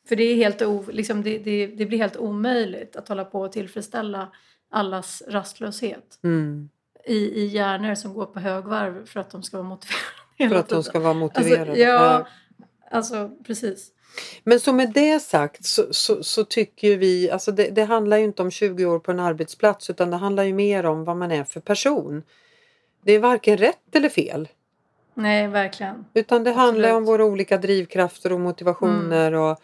För 0.09 0.17
det, 0.17 0.23
är 0.23 0.35
helt 0.35 0.63
o, 0.63 0.85
liksom 0.89 1.23
det, 1.23 1.39
det, 1.39 1.67
det 1.67 1.87
blir 1.87 1.99
helt 1.99 2.17
omöjligt 2.17 2.97
att 2.97 3.09
hålla 3.09 3.25
på 3.25 3.41
och 3.41 3.53
tillfredsställa 3.53 4.29
allas 4.69 5.23
rastlöshet. 5.29 6.19
Mm. 6.23 6.69
I, 7.05 7.15
I 7.15 7.47
hjärnor 7.47 7.95
som 7.95 8.15
går 8.15 8.27
på 8.27 8.41
högvarv 8.41 9.07
för 9.07 9.21
att 9.21 9.31
de 9.31 9.43
ska 9.43 9.57
vara 9.57 9.69
motiverade. 9.69 10.05
För 10.49 10.55
att 10.55 10.69
de 10.69 10.85
ska 10.85 11.01
vara 11.01 11.15
motiverade. 11.15 11.71
Alltså, 11.71 11.83
ja, 11.83 12.27
alltså 12.91 13.31
precis. 13.47 13.93
Men 14.45 14.61
så 14.61 14.73
med 14.73 14.93
det 14.93 15.21
sagt 15.21 15.65
så, 15.65 15.87
så, 15.91 16.23
så 16.23 16.45
tycker 16.45 16.97
vi, 16.97 17.31
alltså 17.31 17.53
det, 17.53 17.69
det 17.71 17.85
handlar 17.85 18.17
ju 18.17 18.25
inte 18.25 18.43
om 18.43 18.51
20 18.51 18.85
år 18.85 18.99
på 18.99 19.11
en 19.11 19.21
arbetsplats 19.21 19.91
utan 19.91 20.11
det 20.11 20.17
handlar 20.17 20.45
ju 20.45 20.53
mer 20.53 20.87
om 20.87 21.05
vad 21.05 21.17
man 21.17 21.31
är 21.31 21.45
för 21.45 21.61
person. 21.61 22.23
Det 23.05 23.13
är 23.13 23.19
varken 23.19 23.57
rätt 23.57 23.95
eller 23.95 24.09
fel. 24.09 24.49
Nej, 25.15 25.49
verkligen. 25.49 26.05
Utan 26.15 26.45
det 26.45 26.53
handlar 26.53 26.91
om 26.91 26.97
Absolut. 26.97 27.09
våra 27.09 27.25
olika 27.25 27.59
drivkrafter 27.59 28.33
och 28.33 28.41
motivationer. 28.41 29.33
Och, 29.35 29.61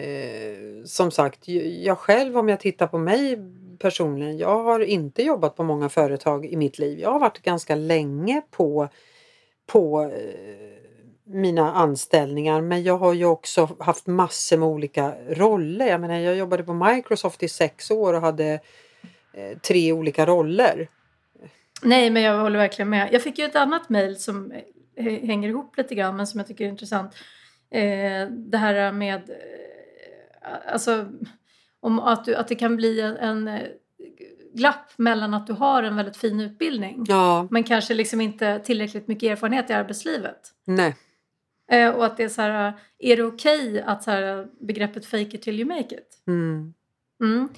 eh, 0.00 0.84
som 0.84 1.10
sagt, 1.10 1.48
jag 1.82 1.98
själv 1.98 2.38
om 2.38 2.48
jag 2.48 2.60
tittar 2.60 2.86
på 2.86 2.98
mig 2.98 3.38
personligen. 3.80 4.38
Jag 4.38 4.62
har 4.62 4.80
inte 4.80 5.22
jobbat 5.22 5.56
på 5.56 5.64
många 5.64 5.88
företag 5.88 6.46
i 6.46 6.56
mitt 6.56 6.78
liv. 6.78 6.98
Jag 6.98 7.12
har 7.12 7.20
varit 7.20 7.42
ganska 7.42 7.74
länge 7.74 8.42
på, 8.50 8.88
på 9.66 10.02
eh, 10.02 10.80
mina 11.24 11.72
anställningar. 11.72 12.60
Men 12.60 12.82
jag 12.82 12.98
har 12.98 13.14
ju 13.14 13.24
också 13.24 13.68
haft 13.78 14.06
massor 14.06 14.56
med 14.56 14.68
olika 14.68 15.14
roller. 15.28 15.86
Jag 15.86 16.00
menar, 16.00 16.18
jag 16.18 16.36
jobbade 16.36 16.64
på 16.64 16.74
Microsoft 16.74 17.42
i 17.42 17.48
sex 17.48 17.90
år 17.90 18.14
och 18.14 18.20
hade 18.20 18.60
eh, 19.32 19.58
tre 19.58 19.92
olika 19.92 20.26
roller. 20.26 20.88
Nej, 21.82 22.10
men 22.10 22.22
jag 22.22 22.38
håller 22.38 22.58
verkligen 22.58 22.88
med. 22.90 23.08
Jag 23.12 23.22
fick 23.22 23.38
ju 23.38 23.44
ett 23.44 23.56
annat 23.56 23.88
mejl 23.88 24.16
som 24.16 24.52
eh, 24.96 25.04
hänger 25.04 25.48
ihop 25.48 25.76
lite 25.76 25.94
grann 25.94 26.16
men 26.16 26.26
som 26.26 26.40
jag 26.40 26.46
tycker 26.46 26.64
är 26.64 26.68
intressant. 26.68 27.14
Eh, 27.70 28.28
det 28.30 28.58
här 28.58 28.92
med 28.92 29.30
alltså, 30.66 31.06
om 31.80 31.98
att, 31.98 32.24
du, 32.24 32.34
att 32.34 32.48
det 32.48 32.54
kan 32.54 32.76
bli 32.76 33.00
en, 33.00 33.16
en 33.16 33.48
eh, 33.48 33.68
glapp 34.54 34.92
mellan 34.96 35.34
att 35.34 35.46
du 35.46 35.52
har 35.52 35.82
en 35.82 35.96
väldigt 35.96 36.16
fin 36.16 36.40
utbildning 36.40 37.04
Ja, 37.08 37.48
men 37.50 37.64
kanske 37.64 37.94
liksom 37.94 38.20
inte 38.20 38.58
tillräckligt 38.58 39.08
mycket 39.08 39.30
erfarenhet 39.30 39.70
i 39.70 39.72
arbetslivet. 39.72 40.40
nej. 40.64 40.96
Eh, 41.70 41.90
och 41.90 42.04
att 42.04 42.16
det 42.16 42.24
är 42.24 42.28
så 42.28 42.42
här, 42.42 42.72
är 42.98 43.16
det 43.16 43.22
okej 43.22 43.82
att 43.82 44.02
så 44.02 44.10
här, 44.10 44.46
begreppet 44.60 45.06
fake 45.06 45.22
it 45.36 45.42
till 45.42 45.60
you 45.60 45.68
make 45.68 45.94
it? 45.94 46.22
Mm. 46.26 46.74
Mm. 47.20 47.48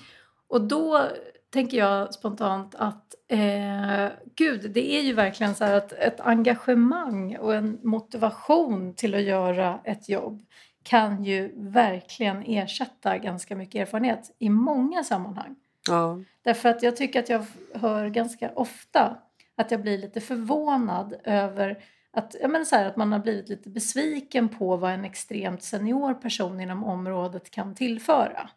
Och 0.48 0.60
då 0.60 1.08
tänker 1.52 1.78
jag 1.78 2.14
spontant 2.14 2.74
att 2.74 3.14
eh, 3.28 4.08
gud, 4.36 4.70
det 4.70 4.94
är 4.94 5.02
ju 5.02 5.12
verkligen 5.12 5.54
så 5.54 5.64
att 5.64 5.92
ett 5.92 6.20
engagemang 6.20 7.36
och 7.36 7.54
en 7.54 7.78
motivation 7.82 8.94
till 8.94 9.14
att 9.14 9.22
göra 9.22 9.80
ett 9.84 10.08
jobb 10.08 10.42
kan 10.82 11.24
ju 11.24 11.52
verkligen 11.56 12.42
ersätta 12.46 13.18
ganska 13.18 13.56
mycket 13.56 13.74
erfarenhet 13.74 14.34
i 14.38 14.48
många 14.48 15.04
sammanhang. 15.04 15.56
Ja. 15.88 16.20
Därför 16.42 16.68
att 16.68 16.82
jag 16.82 16.96
tycker 16.96 17.20
att 17.20 17.28
jag 17.28 17.44
hör 17.74 18.08
ganska 18.08 18.50
ofta 18.54 19.18
att 19.56 19.70
jag 19.70 19.82
blir 19.82 19.98
lite 19.98 20.20
förvånad 20.20 21.14
över 21.24 21.84
att, 22.12 22.36
jag 22.40 22.50
menar 22.50 22.64
så 22.64 22.76
här, 22.76 22.84
att 22.84 22.96
man 22.96 23.12
har 23.12 23.18
blivit 23.18 23.48
lite 23.48 23.68
besviken 23.68 24.48
på 24.48 24.76
vad 24.76 24.92
en 24.92 25.04
extremt 25.04 25.62
senior 25.62 26.14
person 26.14 26.60
inom 26.60 26.84
området 26.84 27.50
kan 27.50 27.74
tillföra. 27.74 28.50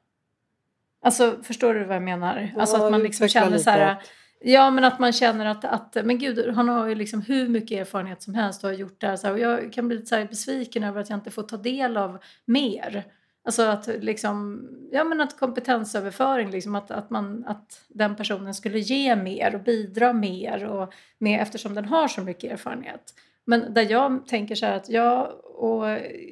Alltså 1.01 1.37
förstår 1.43 1.73
du 1.73 1.83
vad 1.83 1.95
jag 1.95 2.03
menar? 2.03 2.53
Alltså 2.57 2.77
Ja, 2.77 2.85
att 2.85 2.91
man 2.91 3.03
liksom 3.03 3.27
känner 3.27 3.51
lite 3.51 3.63
så 3.63 3.69
här, 3.69 3.91
att- 3.91 4.11
Ja 4.39 4.71
men 4.71 4.83
att 4.83 4.99
man 4.99 5.13
känner 5.13 5.45
att, 5.45 5.65
att 5.65 6.05
men 6.05 6.17
gud 6.17 6.55
han 6.55 6.69
har 6.69 6.87
ju 6.87 6.95
liksom 6.95 7.21
hur 7.21 7.47
mycket 7.49 7.79
erfarenhet 7.79 8.23
som 8.23 8.35
helst 8.35 8.63
och 8.63 8.69
har 8.69 8.77
gjort 8.77 9.01
det 9.01 9.07
här, 9.07 9.15
så 9.15 9.27
här 9.27 9.33
och 9.33 9.39
jag 9.39 9.73
kan 9.73 9.87
bli 9.87 9.97
lite 9.97 10.09
så 10.09 10.15
här 10.15 10.25
besviken 10.25 10.83
över 10.83 11.01
att 11.01 11.09
jag 11.09 11.17
inte 11.17 11.31
får 11.31 11.43
ta 11.43 11.57
del 11.57 11.97
av 11.97 12.19
mer. 12.45 13.05
Alltså 13.45 13.61
att 13.61 13.87
liksom, 13.87 14.67
ja 14.91 15.03
men 15.03 15.21
att 15.21 15.39
kompetensöverföring, 15.39 16.51
liksom 16.51 16.75
att, 16.75 16.91
att, 16.91 17.09
man, 17.09 17.45
att 17.47 17.85
den 17.87 18.15
personen 18.15 18.53
skulle 18.53 18.79
ge 18.79 19.15
mer 19.15 19.55
och 19.55 19.63
bidra 19.63 20.13
mer 20.13 20.65
och 20.65 20.93
med, 21.17 21.41
eftersom 21.41 21.75
den 21.75 21.85
har 21.85 22.07
så 22.07 22.21
mycket 22.21 22.51
erfarenhet. 22.51 23.13
Men 23.45 23.73
där 23.73 23.91
jag 23.91 24.27
tänker 24.27 24.55
så 24.55 24.65
här 24.65 24.75
att 24.75 24.89
jag, 24.89 25.45
och 25.55 25.83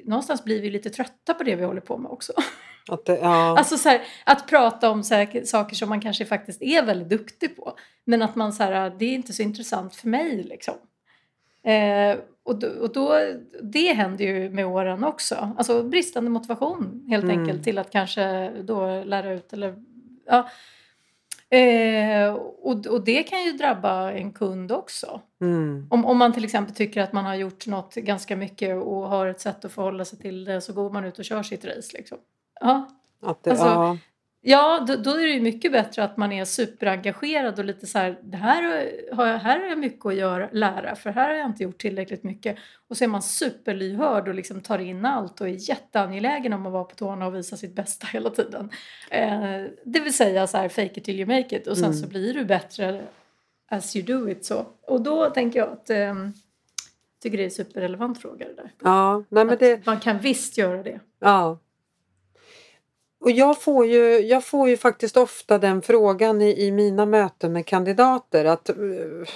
någonstans 0.05 0.43
blir 0.43 0.61
vi 0.61 0.69
lite 0.69 0.89
trötta 0.89 1.33
på 1.33 1.43
det 1.43 1.55
vi 1.55 1.63
håller 1.63 1.81
på 1.81 1.97
med 1.97 2.11
också. 2.11 2.33
Att 2.89 3.05
det, 3.05 3.17
ja. 3.17 3.57
Alltså 3.57 3.77
så 3.77 3.89
här, 3.89 4.01
att 4.23 4.47
prata 4.47 4.89
om 4.89 5.03
här, 5.11 5.45
saker 5.45 5.75
som 5.75 5.89
man 5.89 6.01
kanske 6.01 6.25
faktiskt 6.25 6.61
är 6.61 6.85
väldigt 6.85 7.09
duktig 7.09 7.55
på. 7.55 7.73
Men 8.05 8.21
att 8.21 8.35
man 8.35 8.53
så 8.53 8.63
här, 8.63 8.95
det 8.99 9.05
är 9.05 9.13
inte 9.13 9.33
så 9.33 9.41
intressant 9.41 9.95
för 9.95 10.07
mig 10.07 10.43
liksom. 10.43 10.75
Eh, 11.63 12.17
och 12.45 12.59
då, 12.59 12.67
och 12.67 12.93
då, 12.93 13.19
det 13.61 13.93
händer 13.93 14.25
ju 14.25 14.49
med 14.49 14.65
åren 14.65 15.03
också. 15.03 15.51
Alltså 15.57 15.83
bristande 15.83 16.29
motivation 16.29 17.05
helt 17.09 17.23
Mm. 17.23 17.39
enkelt 17.39 17.63
till 17.63 17.77
att 17.77 17.91
kanske 17.91 18.51
då 18.61 19.03
lära 19.03 19.33
ut 19.33 19.53
eller 19.53 19.75
ja. 20.25 20.49
Eh, 21.57 22.33
och, 22.33 22.87
och 22.87 23.03
det 23.03 23.23
kan 23.23 23.43
ju 23.43 23.51
drabba 23.51 24.11
en 24.11 24.31
kund 24.33 24.71
också. 24.71 25.21
Mm. 25.41 25.87
Om, 25.89 26.05
om 26.05 26.17
man 26.17 26.33
till 26.33 26.43
exempel 26.43 26.75
tycker 26.75 27.01
att 27.01 27.13
man 27.13 27.25
har 27.25 27.35
gjort 27.35 27.67
något 27.67 27.95
ganska 27.95 28.35
mycket 28.35 28.83
och 28.83 29.09
har 29.09 29.27
ett 29.27 29.41
sätt 29.41 29.65
att 29.65 29.71
förhålla 29.71 30.05
sig 30.05 30.19
till 30.19 30.45
det 30.45 30.61
så 30.61 30.73
går 30.73 30.89
man 30.89 31.05
ut 31.05 31.19
och 31.19 31.25
kör 31.25 31.43
sitt 31.43 31.65
race. 31.65 31.97
Liksom. 31.97 32.17
Ja, 32.63 32.87
Att 33.21 33.43
det, 33.43 33.49
Alltså, 33.51 33.65
ja. 33.65 33.97
Ja, 34.45 34.85
då, 34.87 34.95
då 34.95 35.11
är 35.11 35.21
det 35.25 35.29
ju 35.31 35.41
mycket 35.41 35.71
bättre 35.71 36.03
att 36.03 36.17
man 36.17 36.31
är 36.31 36.45
superengagerad 36.45 37.59
och 37.59 37.65
lite 37.65 37.87
så 37.87 37.97
här, 37.99 38.19
det 38.23 38.37
här 38.37 38.63
har 39.15 39.25
jag, 39.27 39.37
här 39.39 39.59
har 39.59 39.65
jag 39.67 39.77
mycket 39.79 40.05
att 40.05 40.15
göra, 40.15 40.49
lära 40.51 40.95
för 40.95 41.09
här 41.09 41.29
har 41.29 41.35
jag 41.35 41.45
inte 41.49 41.63
gjort 41.63 41.77
tillräckligt 41.81 42.23
mycket. 42.23 42.57
Och 42.87 42.97
så 42.97 43.03
är 43.03 43.07
man 43.07 43.21
superlyhörd 43.21 44.27
och 44.27 44.33
liksom 44.33 44.61
tar 44.61 44.79
in 44.79 45.05
allt 45.05 45.41
och 45.41 45.47
är 45.47 45.69
jätteangelägen 45.69 46.53
om 46.53 46.65
att 46.65 46.71
vara 46.73 46.83
på 46.83 46.95
tårna 46.95 47.25
och 47.27 47.35
visa 47.35 47.57
sitt 47.57 47.75
bästa 47.75 48.07
hela 48.07 48.29
tiden. 48.29 48.69
Eh, 49.09 49.63
det 49.85 49.99
vill 49.99 50.13
säga 50.13 50.47
så 50.47 50.57
här, 50.57 50.69
fake 50.69 50.91
it 50.99 51.03
till 51.03 51.19
you 51.19 51.27
make 51.27 51.55
it 51.55 51.67
och 51.67 51.77
sen 51.77 51.85
Mm. 51.85 51.97
så 51.97 52.07
blir 52.07 52.33
du 52.33 52.45
bättre 52.45 53.01
as 53.69 53.95
you 53.95 54.05
do 54.05 54.29
it 54.29 54.45
så. 54.45 54.65
Och 54.87 55.01
då 55.01 55.29
tänker 55.29 55.59
jag 55.59 55.69
att 55.69 55.89
eh, 55.89 56.13
tycker 57.21 57.37
det 57.37 57.43
är 57.43 57.45
en 57.45 57.51
superrelevant 57.51 58.21
fråga 58.21 58.45
det 58.47 58.53
där. 58.55 58.71
ja, 58.83 59.23
nej 59.29 59.57
det, 59.59 59.85
Man 59.85 59.99
kan 59.99 60.19
visst 60.19 60.57
göra 60.57 60.83
det. 60.83 60.99
ja. 61.19 61.59
Och 63.23 63.31
jag 63.31 63.61
får, 63.61 63.85
ju, 63.85 64.19
jag 64.19 64.45
får 64.45 64.69
ju 64.69 64.77
faktiskt 64.77 65.17
ofta 65.17 65.57
den 65.57 65.81
frågan 65.81 66.41
i, 66.41 66.65
i 66.67 66.71
mina 66.71 67.05
möten 67.05 67.53
med 67.53 67.65
kandidater 67.65 68.45
att 68.45 68.69
eh, 68.69 68.75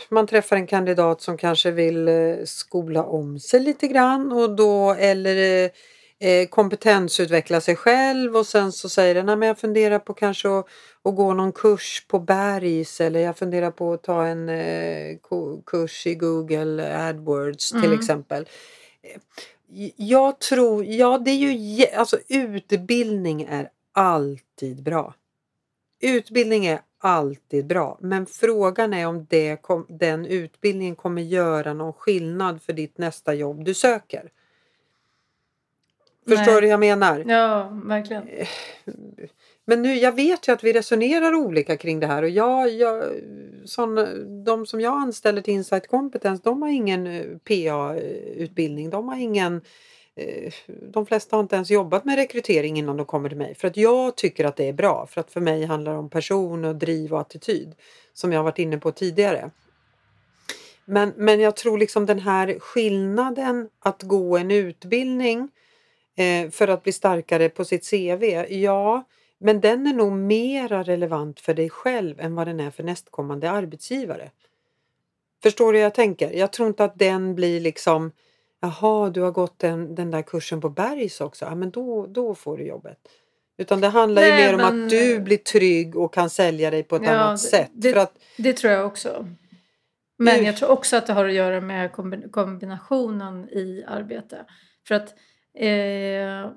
man 0.09 0.27
träffar 0.27 0.55
en 0.55 0.67
kandidat 0.67 1.21
som 1.21 1.37
kanske 1.37 1.71
vill 1.71 2.07
eh, 2.07 2.35
skola 2.45 3.03
om 3.03 3.39
sig 3.39 3.59
lite 3.59 3.87
grann 3.87 4.31
och 4.31 4.55
då 4.55 4.93
eller 4.99 5.63
eh, 6.19 6.29
eh, 6.29 6.47
kompetensutveckla 6.47 7.61
sig 7.61 7.75
själv 7.75 8.35
och 8.37 8.45
sen 8.45 8.71
så 8.71 8.89
säger 8.89 9.15
den, 9.15 9.25
"Nej, 9.25 9.35
men 9.35 9.47
jag 9.47 9.59
funderar 9.59 9.99
på 9.99 10.13
kanske 10.13 10.49
att, 10.59 10.65
att 11.03 11.15
gå 11.15 11.33
någon 11.33 11.51
kurs 11.51 12.05
på 12.07 12.19
Bergs 12.19 13.01
eller 13.01 13.19
jag 13.19 13.37
funderar 13.37 13.71
på 13.71 13.93
att 13.93 14.03
ta 14.03 14.25
en 14.25 14.49
eh, 14.49 15.17
kurs 15.65 16.07
i 16.07 16.15
Google 16.15 16.97
AdWords 17.09 17.69
till 17.71 17.77
Mm. 17.83 17.99
exempel. 17.99 18.45
Jag 19.95 20.39
tror, 20.39 20.85
ja 20.85 21.17
det 21.17 21.31
är 21.31 21.35
ju, 21.51 21.85
alltså 21.95 22.17
utbildning 22.29 23.41
är 23.49 23.69
alltid 23.97 24.83
bra. 24.83 25.13
Utbildning 26.01 26.65
är 26.65 26.81
alltid 26.97 27.67
bra, 27.67 27.97
men 28.01 28.25
frågan 28.25 28.93
är 28.93 29.07
om 29.07 29.25
det 29.29 29.61
den 29.89 30.25
utbildningen 30.25 30.95
kommer 30.95 31.21
göra 31.21 31.73
någon 31.73 31.93
skillnad 31.93 32.61
för 32.61 32.73
ditt 32.73 32.97
nästa 32.97 33.33
jobb 33.33 33.63
du 33.65 33.73
söker. 33.73 34.31
Förstår 36.27 36.61
du 36.61 36.61
vad 36.61 36.69
jag 36.69 36.79
menar? 36.79 37.25
Ja, 37.27 37.69
verkligen. 37.85 38.29
Men 39.65 39.81
nu, 39.81 39.93
jag 39.93 40.15
vet 40.15 40.47
ju 40.47 40.51
att 40.51 40.63
vi 40.63 40.73
resonerar 40.73 41.35
olika 41.35 41.77
kring 41.77 41.99
det 41.99 42.07
här 42.07 42.23
och 42.23 42.29
jag, 42.29 42.69
jag, 42.69 43.03
såna, 43.65 44.05
de 44.45 44.65
som 44.65 44.81
jag 44.81 44.93
anställer 44.93 45.41
till 45.41 45.53
Insight 45.53 45.87
Competence 45.87 46.41
de 46.43 46.61
har 46.61 46.69
ingen 46.69 47.07
eh, 47.07 47.23
PA-utbildning. 47.23 48.89
De 48.89 49.07
har 49.07 49.15
ingen 49.15 49.55
eh, 49.55 49.61
Eh, 50.17 50.53
de 50.67 51.05
flesta 51.05 51.35
har 51.35 51.41
inte 51.41 51.55
ens 51.55 51.71
jobbat 51.71 52.05
med 52.05 52.15
rekrytering 52.15 52.77
innan 52.77 52.97
de 52.97 53.05
kommer 53.05 53.29
till 53.29 53.37
mig 53.37 53.55
för 53.55 53.67
att 53.67 53.77
jag 53.77 54.15
tycker 54.15 54.45
att 54.45 54.55
det 54.55 54.67
är 54.69 54.73
bra 54.73 55.07
för 55.07 55.21
att 55.21 55.31
för 55.31 55.41
mig 55.41 55.65
handlar 55.65 55.91
det 55.91 55.97
om 55.97 56.09
person 56.09 56.65
och 56.65 56.75
driv 56.75 57.13
och 57.13 57.19
attityd 57.19 57.75
som 58.13 58.31
jag 58.31 58.39
har 58.39 58.43
varit 58.43 58.59
inne 58.59 58.77
på 58.77 58.91
tidigare. 58.91 59.51
Men, 60.85 61.13
men 61.15 61.39
jag 61.39 61.55
tror 61.55 61.77
liksom 61.77 62.05
den 62.05 62.19
här 62.19 62.59
skillnaden 62.59 63.69
att 63.79 64.03
gå 64.03 64.37
en 64.37 64.51
utbildning 64.51 65.49
eh, 66.15 66.49
för 66.49 66.67
att 66.67 66.83
bli 66.83 66.91
starkare 66.91 67.49
på 67.49 67.65
sitt 67.65 67.89
CV, 67.89 68.23
ja, 68.49 69.03
men 69.37 69.61
den 69.61 69.87
är 69.87 69.93
nog 69.93 70.11
mera 70.11 70.83
relevant 70.83 71.39
för 71.39 71.53
dig 71.53 71.69
själv 71.69 72.19
än 72.19 72.35
vad 72.35 72.47
den 72.47 72.59
är 72.59 72.71
för 72.71 72.83
nästkommande 72.83 73.51
arbetsgivare. 73.51 74.31
Förstår 75.43 75.73
du 75.73 75.79
hur 75.79 75.83
jag 75.83 75.93
tänker? 75.93 76.31
Jag 76.31 76.51
tror 76.51 76.67
inte 76.67 76.83
att 76.83 76.99
den 76.99 77.35
blir 77.35 77.59
liksom 77.59 78.11
Jaha, 78.59 79.09
du 79.09 79.21
har 79.21 79.31
gått 79.31 79.59
den, 79.59 79.95
den 79.95 80.11
där 80.11 80.21
kursen 80.21 80.61
på 80.61 80.69
Bergs 80.69 81.21
också. 81.21 81.45
Ja, 81.45 81.55
men 81.55 81.71
då, 81.71 82.07
då 82.07 82.35
får 82.35 82.57
du 82.57 82.63
jobbet. 82.63 82.97
Utan 83.57 83.81
det 83.81 83.87
handlar 83.87 84.21
ju 84.21 84.29
Nej, 84.29 84.45
mer 84.47 84.53
om 84.53 84.57
men- 84.75 84.83
att 84.83 84.89
du 84.89 85.19
blir 85.19 85.37
trygg 85.37 85.95
och 85.95 86.13
kan 86.13 86.29
sälja 86.29 86.71
dig 86.71 86.83
på 86.83 86.95
ett 86.95 87.01
Ja, 87.05 87.09
annat 87.11 87.39
sätt. 87.39 87.69
det- 87.73 87.91
För 87.93 87.99
att, 87.99 88.13
Det 88.37 88.53
tror 88.53 88.73
jag 88.73 88.85
också. 88.85 89.27
Men 90.19 90.43
jag 90.45 90.57
tror 90.57 90.69
också 90.69 90.95
att 90.97 91.07
det 91.07 91.13
har 91.13 91.25
att 91.25 91.33
göra 91.33 91.61
med 91.61 91.91
kombi- 91.91 92.29
kombinationen 92.31 93.49
i 93.49 93.83
arbete. 93.87 94.45
För 94.87 94.95
att 94.95 95.09
eh, 95.53 96.51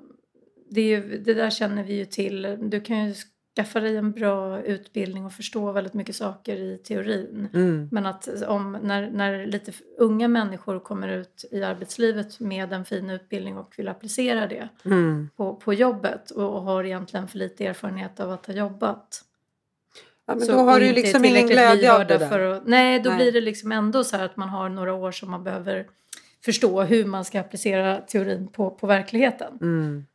det, 0.69 0.81
är 0.81 0.85
ju, 0.85 1.17
det 1.25 1.33
där 1.33 1.49
känner 1.49 1.83
vi 1.83 1.93
ju 1.93 2.05
till. 2.05 2.57
Du 2.61 2.81
kan 2.81 3.05
ju 3.07 3.15
skaffa 3.55 3.79
dig 3.79 3.97
en 3.97 4.11
bra 4.11 4.61
utbildning 4.61 5.25
och 5.25 5.33
förstå 5.33 5.71
väldigt 5.71 5.93
mycket 5.93 6.15
saker 6.15 6.55
i 6.55 6.77
teorin. 6.77 7.49
mm, 7.53 7.89
Men 7.91 8.05
att 8.05 8.43
om, 8.47 8.77
när, 8.81 9.09
när 9.09 9.45
lite 9.45 9.71
unga 9.97 10.27
människor 10.27 10.79
kommer 10.79 11.07
ut 11.07 11.45
i 11.51 11.63
arbetslivet 11.63 12.39
med 12.39 12.73
en 12.73 12.85
fin 12.85 13.09
utbildning 13.09 13.57
och 13.57 13.73
vill 13.77 13.87
applicera 13.87 14.47
det 14.47 14.69
mm. 14.85 15.29
på, 15.35 15.55
på 15.55 15.73
jobbet 15.73 16.31
och, 16.31 16.55
och 16.55 16.61
har 16.61 16.83
egentligen 16.83 17.27
för 17.27 17.37
lite 17.37 17.65
erfarenhet 17.65 18.19
av 18.19 18.31
att 18.31 18.45
ha 18.45 18.53
jobbat. 18.53 19.23
Ja, 20.25 20.35
men 20.35 20.45
Så- 20.45 20.51
då 20.51 20.57
har 20.57 20.79
du 20.79 20.93
liksom 20.93 21.25
ingen 21.25 21.47
glädje 21.47 21.93
av 21.93 22.07
det 22.07 22.17
där. 22.17 22.29
För 22.29 22.39
att, 22.39 22.67
nej, 22.67 22.99
då 22.99 23.09
Nej. 23.09 23.17
blir 23.17 23.31
det 23.31 23.41
liksom 23.41 23.71
ändå 23.71 24.03
så 24.03 24.17
att 24.17 24.37
man 24.37 24.49
har 24.49 24.69
några 24.69 24.93
år 24.93 25.11
som 25.11 25.31
man 25.31 25.43
behöver 25.43 25.87
förstå 26.45 26.81
hur 26.81 27.05
man 27.05 27.25
ska 27.25 27.39
applicera 27.39 27.97
teorin 27.97 28.47
på, 28.47 28.71
på 28.71 28.87
verkligheten. 28.87 29.57
Mm. 29.61 30.05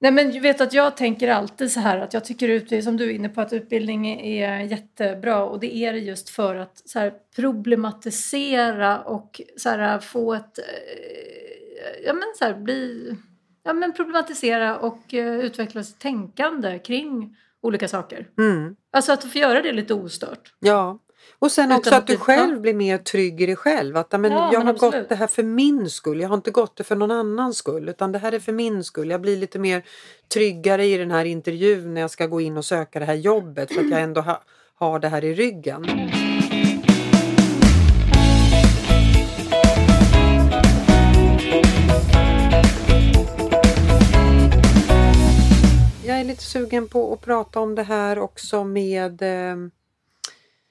Nej 0.00 0.12
men 0.12 0.30
du 0.30 0.40
vet 0.40 0.60
att 0.60 0.72
jag 0.72 0.96
tänker 0.96 1.28
alltid 1.28 1.72
så 1.72 1.80
här 1.80 1.98
att 1.98 2.14
jag 2.14 2.24
tycker 2.24 2.48
ut, 2.48 2.84
som 2.84 2.96
du 2.96 3.04
är 3.04 3.14
inne 3.14 3.28
på 3.28 3.40
att 3.40 3.52
utbildning 3.52 4.06
är 4.20 4.60
jättebra 4.60 5.44
och 5.44 5.60
det 5.60 5.76
är 5.76 5.92
det 5.92 5.98
just 5.98 6.28
för 6.28 6.56
att 6.56 6.82
så 6.84 6.98
här, 6.98 7.12
problematisera 7.36 9.00
och 9.00 9.40
så 9.56 9.68
här, 9.68 9.98
få 9.98 10.34
ett, 10.34 10.58
eh, 10.58 12.04
ja 12.06 12.12
men 12.12 12.24
så 12.38 12.44
här, 12.44 12.54
bli, 12.54 13.14
ja 13.64 13.72
men 13.72 13.92
problematisera 13.92 14.78
och 14.78 15.14
eh, 15.14 15.40
utveckla 15.40 15.82
sitt 15.82 15.98
tänkande 15.98 16.78
kring 16.78 17.36
olika 17.60 17.88
saker. 17.88 18.28
Mm. 18.38 18.76
Alltså 18.92 19.12
att 19.12 19.32
få 19.32 19.38
göra 19.38 19.62
det 19.62 19.72
lite 19.72 19.94
ostört. 19.94 20.54
Ja. 20.58 20.98
Och 21.38 21.52
sen 21.52 21.72
också 21.72 21.90
att 21.90 21.96
att 22.00 22.06
du 22.06 22.12
det- 22.12 22.18
själv 22.18 22.60
blir 22.60 22.74
mer 22.74 22.98
trygg 22.98 23.40
i 23.40 23.46
dig 23.46 23.56
själv. 23.56 23.96
Att 23.96 24.08
ja, 24.10 24.18
men 24.18 24.32
Ja, 24.32 24.38
jag 24.52 24.58
men 24.60 24.66
har 24.66 24.74
absolut. 24.74 24.94
gått 24.94 25.08
det 25.08 25.14
här 25.14 25.26
för 25.26 25.42
min 25.42 25.90
skull. 25.90 26.20
Jag 26.20 26.28
har 26.28 26.36
inte 26.36 26.50
gått 26.50 26.76
det 26.76 26.84
för 26.84 26.96
någon 26.96 27.10
annans 27.10 27.56
skull. 27.56 27.88
Utan 27.88 28.12
det 28.12 28.18
här 28.18 28.32
är 28.32 28.40
för 28.40 28.52
min 28.52 28.84
skull. 28.84 29.10
Jag 29.10 29.20
blir 29.20 29.36
lite 29.36 29.58
mer 29.58 29.82
tryggare 30.32 30.84
i 30.86 30.96
den 30.96 31.10
här 31.10 31.24
intervjun 31.24 31.94
när 31.94 32.00
jag 32.00 32.10
ska 32.10 32.26
gå 32.26 32.40
in 32.40 32.56
och 32.56 32.64
söka 32.64 32.98
det 32.98 33.04
här 33.04 33.14
jobbet. 33.14 33.72
För 33.74 33.80
att 33.80 33.90
jag 33.90 34.00
ändå 34.00 34.20
ha, 34.20 34.42
har 34.74 34.98
det 34.98 35.08
här 35.08 35.24
i 35.24 35.34
ryggen. 35.34 35.86
Jag 46.06 46.20
är 46.20 46.24
lite 46.24 46.42
sugen 46.42 46.88
på 46.88 47.12
att 47.12 47.20
prata 47.20 47.60
om 47.60 47.74
det 47.74 47.82
här 47.82 48.18
också 48.18 48.64
med 48.64 49.22
eh, 49.22 49.56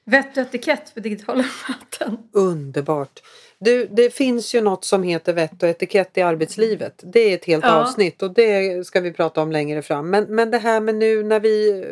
Vett 0.09 0.37
och 0.37 0.43
etikett 0.43 0.89
för 0.89 1.01
digitala 1.01 1.43
möten. 1.69 2.17
Underbart! 2.31 3.19
Du, 3.59 3.85
det 3.87 4.09
finns 4.13 4.55
ju 4.55 4.61
något 4.61 4.85
som 4.85 5.03
heter 5.03 5.33
vett 5.33 5.63
och 5.63 5.69
etikett 5.69 6.17
i 6.17 6.21
arbetslivet. 6.21 7.01
Det 7.05 7.19
är 7.19 7.35
ett 7.35 7.45
helt 7.45 7.65
Ja. 7.65 7.81
avsnitt 7.81 8.21
och 8.21 8.33
det 8.33 8.87
ska 8.87 8.99
vi 9.01 9.13
prata 9.13 9.41
om 9.41 9.51
längre 9.51 9.81
fram. 9.81 10.09
Men, 10.09 10.23
men 10.35 10.51
det 10.51 10.57
här 10.57 10.81
med 10.81 10.95
nu 10.95 11.23
när 11.23 11.39
vi 11.39 11.85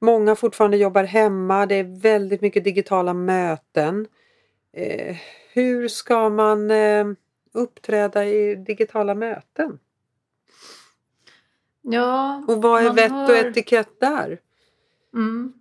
Många 0.00 0.36
fortfarande 0.36 0.76
jobbar 0.76 1.04
hemma, 1.04 1.66
det 1.66 1.74
är 1.74 2.00
väldigt 2.00 2.40
mycket 2.40 2.64
digitala 2.64 3.14
möten. 3.14 4.06
Eh, 4.76 5.16
hur 5.52 5.88
ska 5.88 6.28
man 6.28 6.70
eh, 6.70 7.06
uppträda 7.54 8.24
i 8.26 8.54
digitala 8.54 9.14
möten? 9.14 9.78
Ja, 11.82 12.44
Och 12.48 12.62
vad 12.62 12.86
är 12.86 12.92
vett 12.92 13.10
och 13.12 13.16
hör- 13.18 13.48
etikett 13.50 14.00
där? 14.00 14.38
Mm. 15.14 15.52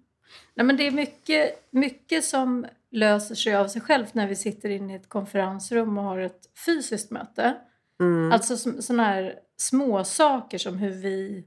Nej, 0.58 0.66
men 0.66 0.78
det 0.78 0.88
är 0.88 0.92
mycket, 0.92 1.68
mycket 1.72 2.26
som 2.26 2.66
löser 2.92 3.36
sig 3.36 3.56
av 3.56 3.68
sig 3.68 3.82
självt 3.82 4.14
när 4.14 4.28
vi 4.28 4.36
sitter 4.36 4.70
inne 4.70 4.94
i 4.94 4.96
ett 4.96 5.10
konferensrum 5.10 5.98
och 5.98 6.04
har 6.04 6.18
ett 6.18 6.50
fysiskt 6.66 7.12
möte. 7.12 7.58
Mm. 8.00 8.32
Alltså 8.32 8.58
sådana 8.82 9.04
här 9.04 9.40
små 9.58 10.04
saker 10.04 10.58
som 10.58 10.78
hur 10.78 10.90
vi 10.90 11.46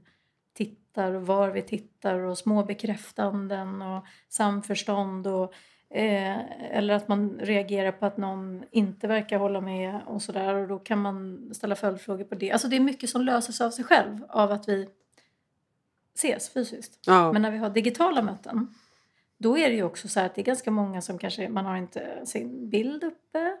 tittar 0.53 1.11
och 1.11 1.27
var 1.27 1.49
vi 1.49 1.61
tittar 1.61 2.19
och 2.19 2.37
små 2.37 2.63
bekräftanden 2.63 3.81
och 3.81 4.05
samförstånd 4.29 5.27
och 5.27 5.53
eh, 5.89 6.37
eller 6.77 6.93
att 6.93 7.07
man 7.07 7.39
reagerar 7.39 7.91
på 7.91 8.05
att 8.05 8.17
någon 8.17 8.63
inte 8.71 9.07
verkar 9.07 9.37
hålla 9.37 9.61
med 9.61 9.99
och 10.05 10.21
sådär 10.21 10.53
och 10.53 10.67
då 10.67 10.79
kan 10.79 10.99
man 10.99 11.49
ställa 11.53 11.75
följdfrågor 11.75 12.23
på 12.23 12.35
det. 12.35 12.51
Alltså 12.51 12.67
det 12.67 12.75
är 12.75 12.79
mycket 12.79 13.09
som 13.09 13.21
löses 13.21 13.61
av 13.61 13.71
sig 13.71 13.85
själv 13.85 14.25
av 14.29 14.51
att 14.51 14.69
vi 14.69 14.89
ses 16.15 16.49
fysiskt. 16.49 16.99
ja. 17.05 17.31
Men 17.31 17.41
när 17.41 17.51
vi 17.51 17.57
har 17.57 17.69
digitala 17.69 18.21
möten 18.21 18.67
då 19.41 19.57
är 19.57 19.69
det 19.69 19.75
ju 19.75 19.83
också 19.83 20.07
så 20.07 20.19
här 20.19 20.25
att 20.25 20.35
det 20.35 20.41
är 20.41 20.45
ganska 20.45 20.71
många 20.71 21.01
som 21.01 21.17
kanske, 21.17 21.49
man 21.49 21.65
har 21.65 21.77
inte 21.77 22.25
sin 22.25 22.69
bild 22.69 23.03
uppe 23.03 23.57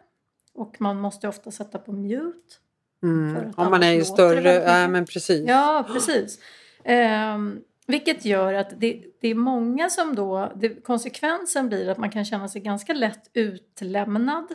och 0.53 0.81
man 0.81 0.99
måste 0.99 1.27
ofta 1.27 1.51
sätta 1.51 1.79
på 1.79 1.91
mute. 1.91 2.55
mm. 3.03 3.53
Om 3.57 3.71
man 3.71 3.83
är 3.83 3.91
ju 3.91 4.03
större, 4.03 4.53
ja 4.53 4.87
men 4.87 5.05
precis. 5.05 5.49
Ja, 5.49 5.85
precis. 5.93 6.39
Ehm, 6.83 7.61
vilket 7.87 8.25
gör 8.25 8.53
att 8.53 8.69
det, 8.77 9.03
det 9.21 9.27
är 9.27 9.35
många 9.35 9.89
som 9.89 10.15
då, 10.15 10.51
det, 10.55 10.69
konsekvensen 10.69 11.67
blir 11.67 11.89
att 11.89 11.97
man 11.97 12.11
kan 12.11 12.25
känna 12.25 12.47
sig 12.47 12.61
ganska 12.61 12.93
lätt 12.93 13.29
utlämnad 13.33 14.47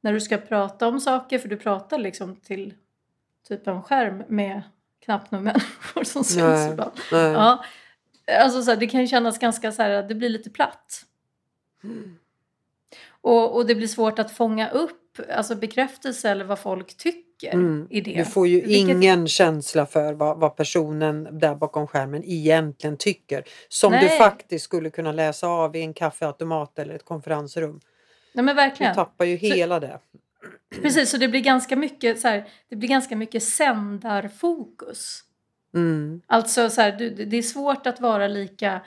när 0.00 0.12
du 0.12 0.20
ska 0.20 0.36
prata 0.36 0.88
om 0.88 1.00
saker 1.00 1.38
för 1.38 1.48
du 1.48 1.56
pratar 1.56 1.98
liksom 1.98 2.36
till 2.36 2.74
typ 3.48 3.66
en 3.66 3.82
skärm 3.82 4.22
med 4.28 4.62
knappt 5.04 5.30
några 5.30 5.42
människor 5.42 6.04
som 6.04 6.24
syns 6.24 6.38
Nej. 6.40 6.76
Nej. 7.12 7.32
Ja. 7.32 7.64
Alltså 8.38 8.62
så 8.62 8.70
här, 8.70 8.78
det 8.78 8.86
kan 8.86 9.00
ju 9.00 9.06
kännas 9.06 9.38
ganska 9.38 9.72
så 9.72 9.82
här, 9.82 10.02
det 10.02 10.14
blir 10.14 10.28
lite 10.28 10.50
platt. 10.50 11.02
Och, 13.20 13.56
och 13.56 13.66
det 13.66 13.74
blir 13.74 13.86
svårt 13.88 14.18
att 14.18 14.30
fånga 14.30 14.70
upp 14.70 14.96
alltså 15.32 15.54
bekräftelse 15.54 16.30
eller 16.30 16.44
vad 16.44 16.58
folk 16.58 16.96
tycker 16.96 17.26
Mm. 17.52 17.86
i 17.90 18.00
det. 18.00 18.14
Du 18.16 18.24
får 18.24 18.48
ju 18.48 18.60
Vilket- 18.60 18.76
ingen 18.96 19.28
känsla 19.28 19.86
för 19.86 20.12
vad, 20.12 20.38
vad 20.40 20.56
personen 20.56 21.38
där 21.38 21.54
bakom 21.54 21.86
skärmen 21.86 22.22
egentligen 22.24 22.96
tycker. 22.96 23.44
Som 23.68 23.92
du 23.92 23.98
Nej. 23.98 24.18
faktiskt 24.18 24.64
skulle 24.64 24.90
kunna 24.90 25.12
läsa 25.12 25.46
av 25.46 25.76
i 25.76 25.80
en 25.80 25.94
kaffeautomat 25.94 26.78
eller 26.78 26.94
ett 26.94 27.04
konferensrum. 27.04 27.80
Nej 28.32 28.44
men 28.44 28.46
Du 28.46 28.54
verkligen. 28.62 28.94
tappar 28.94 29.24
ju 29.24 29.38
Så- 29.38 29.46
hela 29.46 29.80
det. 29.80 29.98
Precis, 30.82 31.10
så 31.10 31.16
det 31.16 31.28
blir 31.28 31.40
ganska 31.40 31.76
mycket, 31.76 32.20
så 32.20 32.28
här, 32.28 32.48
det 32.68 32.76
blir 32.76 32.88
ganska 32.88 33.16
mycket 33.16 33.42
sändarfokus. 33.42 35.20
Mm. 35.74 36.20
Alltså 36.26 36.70
så 36.70 36.80
här, 36.80 36.92
det 37.26 37.36
är 37.36 37.42
svårt 37.42 37.86
att 37.86 38.00
vara 38.00 38.28
lika 38.28 38.80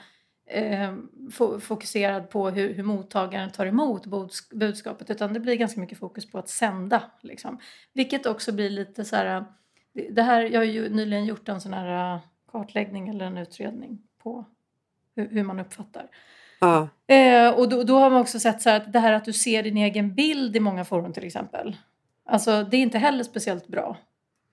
eh, 0.46 0.92
fo- 1.30 1.60
fokuserad 1.60 2.30
på 2.30 2.50
hur, 2.50 2.74
hur 2.74 2.82
mottagaren 2.82 3.50
tar 3.50 3.66
emot 3.66 4.06
budskapet 4.50 5.10
utan 5.10 5.32
det 5.32 5.40
blir 5.40 5.54
ganska 5.54 5.80
mycket 5.80 5.98
fokus 5.98 6.30
på 6.30 6.38
att 6.38 6.48
sända. 6.48 7.02
Liksom. 7.20 7.58
Vilket 7.92 8.26
också 8.26 8.52
blir 8.52 8.70
lite 8.70 9.04
så 9.04 9.16
här, 9.16 9.44
det- 10.10 10.22
här, 10.22 10.42
jag 10.42 10.60
har 10.60 10.64
ju 10.64 10.88
nyligen 10.88 11.24
gjort 11.24 11.48
en 11.48 11.60
sån 11.60 11.72
här 11.74 12.14
eh, 12.14 12.20
kartläggning 12.52 13.08
eller 13.08 13.24
en 13.24 13.38
utredning 13.38 13.98
på 14.22 14.44
hur, 15.16 15.28
hur 15.28 15.42
man 15.42 15.60
uppfattar. 15.60 16.06
Ja. 16.60 16.88
Eh, 17.14 17.50
och 17.50 17.68
då, 17.68 17.82
då 17.82 17.98
har 17.98 18.10
man 18.10 18.20
också 18.20 18.38
sett 18.40 18.62
så 18.62 18.70
här 18.70 18.76
att 18.76 18.92
det 18.92 18.98
här 18.98 19.12
att 19.12 19.24
du 19.24 19.32
ser 19.32 19.62
din 19.62 19.76
egen 19.76 20.14
bild 20.14 20.56
i 20.56 20.60
många 20.60 20.84
forum 20.84 21.12
till 21.12 21.24
exempel. 21.26 21.76
Alltså 22.26 22.62
det 22.64 22.76
är 22.76 22.80
inte 22.82 22.98
heller 22.98 23.24
speciellt 23.24 23.66
bra. 23.66 23.96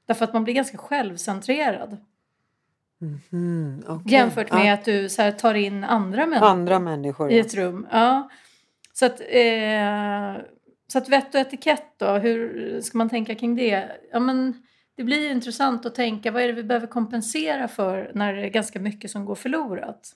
Därför 0.06 0.26
att 0.26 0.34
man 0.34 0.44
blir 0.44 0.54
ganska 0.54 0.78
självcentrerad. 0.78 1.98
Mhm, 3.02 3.84
okej. 3.88 4.14
Jämfört 4.14 4.52
med 4.54 4.66
Ja. 4.66 4.74
att 4.74 4.86
du 4.86 5.10
så 5.10 5.22
här, 5.22 5.32
tar 5.32 5.54
in 5.54 5.84
andra 5.84 6.26
människor 6.26 6.48
andra 6.48 6.80
människor. 6.80 7.32
i 7.32 7.38
Ja. 7.38 7.46
ett 7.46 7.54
rum. 7.56 7.88
Ja. 7.92 8.30
Så, 8.94 9.06
att, 9.06 9.22
eh, 9.30 10.44
så 10.88 10.98
att 10.98 11.10
vett 11.10 11.36
och 11.36 11.42
etikett 11.42 11.86
då, 11.98 12.06
hur 12.12 12.82
ska 12.82 12.98
man 12.98 13.10
tänka 13.10 13.36
kring 13.36 13.56
det? 13.56 13.92
Ja, 14.12 14.20
men 14.20 14.54
det 14.98 15.04
blir 15.04 15.32
intressant 15.32 15.86
att 15.86 15.96
tänka 15.96 16.32
vad 16.32 16.42
är 16.44 16.48
det 16.48 16.54
vi 16.54 16.64
behöver 16.64 16.88
kompensera 16.88 17.68
för 17.68 18.12
när 18.16 18.34
det 18.34 18.42
är 18.46 18.50
ganska 18.50 18.80
mycket 18.80 19.12
som 19.12 19.26
går 19.26 19.36
förlorat. 19.36 20.12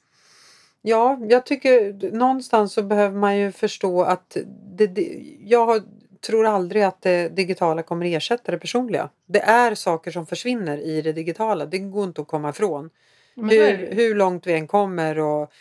Ja, 0.82 1.18
jag 1.30 1.46
tycker 1.46 2.12
någonstans 2.12 2.74
så 2.74 2.84
behöver 2.84 3.18
man 3.18 3.38
ju 3.38 3.52
förstå 3.52 4.02
att 4.04 4.38
det, 4.78 4.88
det, 4.88 5.24
jag 5.40 5.66
har- 5.66 5.84
tror 6.28 6.46
aldrig 6.46 6.84
att 6.84 7.02
det 7.02 7.30
digitala 7.30 7.84
kommer 7.84 8.06
ersätta 8.06 8.52
det 8.52 8.60
personliga. 8.60 9.10
Det 9.26 9.42
är 9.42 9.76
saker 9.76 10.12
som 10.12 10.26
försvinner 10.26 10.78
i 10.78 11.02
det 11.02 11.14
digitala. 11.14 11.66
Det 11.66 11.80
går 11.80 12.04
inte 12.04 12.22
att 12.22 12.28
komma 12.28 12.50
ifrån. 12.50 12.90
Hur, 13.36 13.96
hur 13.96 14.16
långt 14.16 14.48
vi 14.48 14.54
än 14.54 14.68
kommer 14.68 15.20
och 15.20 15.52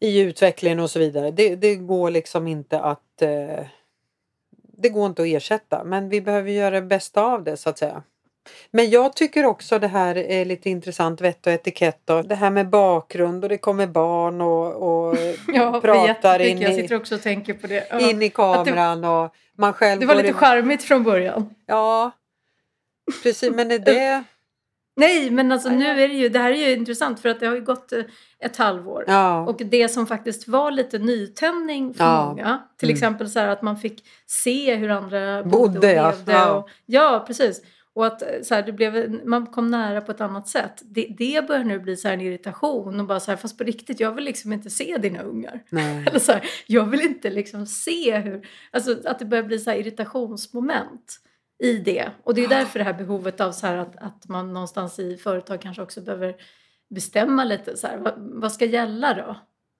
i 0.00 0.20
utvecklingen 0.20 0.80
och 0.80 0.90
så 0.90 0.98
vidare. 0.98 1.30
Det, 1.30 1.56
det 1.56 1.74
går 1.74 2.10
liksom 2.10 2.46
inte 2.46 2.80
att 2.80 3.22
eh, 3.22 3.66
det 4.82 4.88
går 4.88 5.06
inte 5.06 5.22
att 5.22 5.28
ersätta 5.28 5.84
men 5.84 6.08
vi 6.08 6.20
behöver 6.20 6.50
göra 6.50 6.80
det 6.80 6.86
bästa 6.86 7.22
av 7.22 7.44
det 7.44 7.56
så 7.56 7.70
att 7.70 7.78
säga. 7.78 8.02
Men 8.70 8.90
jag 8.90 9.16
tycker 9.16 9.44
också 9.44 9.78
det 9.78 9.88
här 9.88 10.16
är 10.18 10.44
lite 10.44 10.70
intressant 10.70 11.20
vett 11.20 11.46
och 11.46 11.52
etikett 11.52 12.10
och 12.10 12.24
det 12.28 12.34
här 12.34 12.50
med 12.50 12.68
bakgrund 12.70 13.44
och 13.44 13.48
det 13.50 13.58
kommer 13.58 13.86
barn 13.86 14.40
och, 14.40 14.66
och 15.08 15.16
Ja, 15.54 15.70
det 15.70 15.80
pratar 15.80 16.40
in 16.40 16.60
Jag 16.60 16.72
i- 16.72 16.74
sitter 16.82 16.96
också 16.96 17.14
och 17.14 17.22
tänker 17.22 17.54
på 17.54 17.66
det. 17.66 17.86
Ja. 17.90 18.00
in 18.10 18.22
i 18.22 18.30
kameran 18.30 19.04
och 19.04 19.34
man 19.58 19.72
själv 19.72 20.00
Det 20.00 20.06
var 20.06 20.14
lite 20.14 20.28
in- 20.28 20.34
charmigt 20.34 20.82
från 20.82 21.02
början. 21.04 21.54
Ja, 21.66 22.10
precis 23.22 23.50
men 23.54 23.70
är 23.70 23.78
det 23.84 24.24
Nej, 24.96 25.30
men 25.30 25.52
alltså 25.52 25.68
nu 25.68 25.86
är 25.86 26.08
det 26.08 26.14
ju, 26.14 26.28
det 26.28 26.38
här 26.38 26.50
är 26.50 26.54
ju 26.68 26.72
intressant 26.72 27.20
för 27.20 27.28
att 27.28 27.40
det 27.40 27.46
har 27.46 27.54
ju 27.54 27.64
gått 27.64 27.92
eh, 27.92 28.02
ett 28.38 28.56
halvår. 28.56 29.04
Ja. 29.06 29.40
Och 29.46 29.56
det 29.64 29.88
som 29.88 30.06
faktiskt 30.06 30.48
var 30.48 30.70
lite 30.70 30.98
nytändning 30.98 31.94
för 31.94 32.04
Ja. 32.04 32.26
många, 32.26 32.62
till 32.78 32.88
Mm. 32.88 32.94
exempel 32.96 33.30
så 33.30 33.38
här 33.40 33.48
att 33.48 33.62
man 33.62 33.76
fick 33.76 34.04
se 34.26 34.74
hur 34.74 34.88
andra 34.90 35.42
bodde, 35.42 35.72
Bodde, 35.74 36.00
och 36.02 36.12
levde. 36.14 36.32
Ja. 36.32 36.50
Och, 36.52 36.68
ja, 36.86 37.24
precis. 37.26 37.62
Och 37.94 38.06
att 38.06 38.22
eh, 38.22 38.28
så 38.42 38.54
här, 38.54 38.62
det 38.62 38.72
blev, 38.72 39.20
man 39.24 39.46
kom 39.46 39.70
nära 39.70 40.00
på 40.00 40.12
ett 40.12 40.20
annat 40.20 40.48
sätt. 40.48 40.82
Det, 40.84 41.14
det 41.18 41.46
börjar 41.46 41.64
nu 41.64 41.78
bli 41.78 41.96
så 41.96 42.08
en 42.08 42.20
irritation 42.20 43.00
och 43.00 43.06
bara 43.06 43.20
så 43.20 43.30
här, 43.30 43.36
fast 43.36 43.58
på 43.58 43.64
riktigt, 43.64 44.00
jag 44.00 44.14
vill 44.14 44.24
liksom 44.24 44.52
inte 44.52 44.70
se 44.70 44.98
dina 44.98 45.22
ungar. 45.22 45.64
Nej. 45.70 46.04
Eller 46.08 46.18
så 46.18 46.32
här, 46.32 46.44
jag 46.66 46.86
vill 46.86 47.00
inte 47.00 47.30
liksom 47.30 47.66
se 47.66 48.18
hur, 48.18 48.48
alltså 48.70 48.96
att 49.04 49.18
det 49.18 49.24
börjar 49.24 49.44
bli 49.44 49.58
så 49.58 49.70
här 49.70 49.78
irritationsmoment 49.78 51.20
i 51.62 51.78
det. 51.78 52.10
Och 52.24 52.34
det 52.34 52.44
är 52.44 52.48
därför 52.48 52.78
det 52.78 52.84
här 52.84 52.94
behovet 52.94 53.40
av 53.40 53.52
så 53.52 53.66
att, 53.66 53.96
att 53.96 54.28
man 54.28 54.52
någonstans 54.52 54.98
i 54.98 55.16
företag 55.16 55.60
kanske 55.60 55.82
också 55.82 56.00
behöver 56.00 56.36
bestämma 56.90 57.44
lite 57.44 57.76
så 57.76 57.88
vad, 57.98 58.14
vad 58.16 58.52
ska 58.52 58.64
gälla 58.64 59.14
då? 59.14 59.36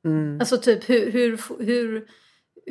Mm. 0.08 0.40
Alltså 0.40 0.56
typ 0.56 0.88
hur, 0.88 1.12
hur, 1.12 1.64
hur, 1.64 2.06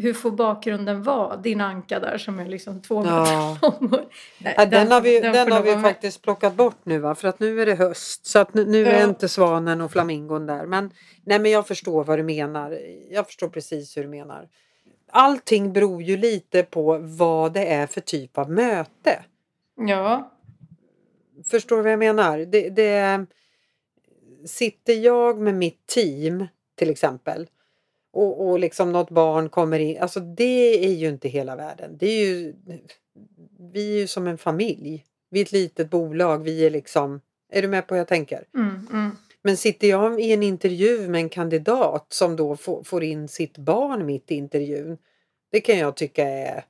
hur 0.02 0.14
får 0.14 0.32
bakgrunden 0.32 1.04
vara? 1.04 1.38
Din 1.38 1.62
anka 1.62 2.00
där 2.00 2.18
som 2.18 2.40
är 2.40 2.46
liksom 2.46 2.82
två 2.82 3.00
meter 3.00 3.16
Ja. 3.16 3.58
lång. 3.62 3.90
Nej, 4.38 4.54
Ja, 4.58 4.66
den 4.66 4.92
har 4.92 5.02
vi, 5.02 5.20
den 5.20 5.34
den 5.34 5.52
har 5.52 5.62
vi 5.62 5.72
med. 5.76 5.82
faktiskt 5.82 6.22
plockat 6.22 6.54
bort 6.56 6.78
nu 6.84 7.00
va? 7.00 7.16
för 7.16 7.28
att 7.28 7.40
nu 7.40 7.62
är 7.62 7.66
det 7.66 7.76
höst. 7.76 8.26
Så 8.26 8.40
att 8.40 8.54
nu, 8.54 8.66
nu 8.66 8.86
är 8.86 9.00
Ja. 9.00 9.04
inte 9.10 9.30
svanen 9.30 9.82
och 9.82 9.92
flamingon 9.92 10.46
där. 10.46 10.66
Men, 10.66 10.92
nej, 11.24 11.40
men 11.40 11.52
jag 11.52 11.68
förstår 11.68 12.04
vad 12.04 12.20
du 12.20 12.24
menar. 12.24 12.80
Jag 13.10 13.26
förstår 13.28 13.50
precis 13.50 13.98
hur 13.98 14.02
du 14.04 14.10
menar. 14.10 14.48
Allting 15.12 15.74
beror 15.74 16.02
ju 16.04 16.18
lite 16.18 16.64
på 16.64 16.98
vad 16.98 17.54
det 17.54 17.66
är 17.74 17.88
för 17.88 18.02
typ 18.02 18.38
av 18.38 18.52
möte. 18.52 19.24
Ja, 19.88 20.32
Förstår 21.50 21.76
du 21.78 21.84
vad 21.84 21.92
jag 21.92 22.00
menar? 22.00 22.38
Det, 22.40 22.70
det, 22.70 23.26
sitter 24.46 24.94
jag 24.94 25.40
med 25.40 25.54
mitt 25.56 25.88
team 25.88 26.46
till 26.76 26.90
exempel 26.90 27.48
och, 28.20 28.50
och 28.50 28.60
liksom 28.60 28.92
något 28.92 29.10
barn 29.10 29.50
kommer 29.50 29.80
in. 29.80 29.98
Alltså 30.02 30.20
det 30.20 30.86
är 30.86 30.94
ju 30.94 31.10
inte 31.10 31.30
hela 31.30 31.56
världen. 31.56 31.98
Det 31.98 32.06
är 32.06 32.26
ju, 32.26 32.54
vi 33.74 33.96
är 33.96 34.00
ju 34.00 34.08
som 34.08 34.28
en 34.28 34.38
familj. 34.38 35.06
Vi 35.30 35.40
är 35.40 35.46
ett 35.46 35.52
litet 35.52 35.90
bolag. 35.90 36.44
Vi 36.44 36.66
är 36.66 36.70
liksom... 36.70 37.22
Är 37.52 37.62
du 37.62 37.68
med 37.68 37.88
på 37.88 37.94
vad 37.94 38.00
jag 38.00 38.08
tänker? 38.08 38.46
mm, 38.56 38.88
mm. 38.92 39.12
Men 39.42 39.58
sitter 39.58 39.88
jag 39.88 40.22
i 40.22 40.34
en 40.34 40.44
intervju 40.44 41.10
med 41.10 41.22
en 41.22 41.30
kandidat 41.30 42.06
som 42.10 42.36
då 42.36 42.56
får, 42.56 42.84
får 42.84 43.04
in 43.04 43.28
sitt 43.28 43.58
barn 43.58 44.06
mitt 44.06 44.32
i 44.32 44.36
intervjun. 44.36 44.98
Det 45.52 45.62
kan 45.62 45.78
jag 45.78 45.96
tycka 45.96 46.28
är... 46.28 46.66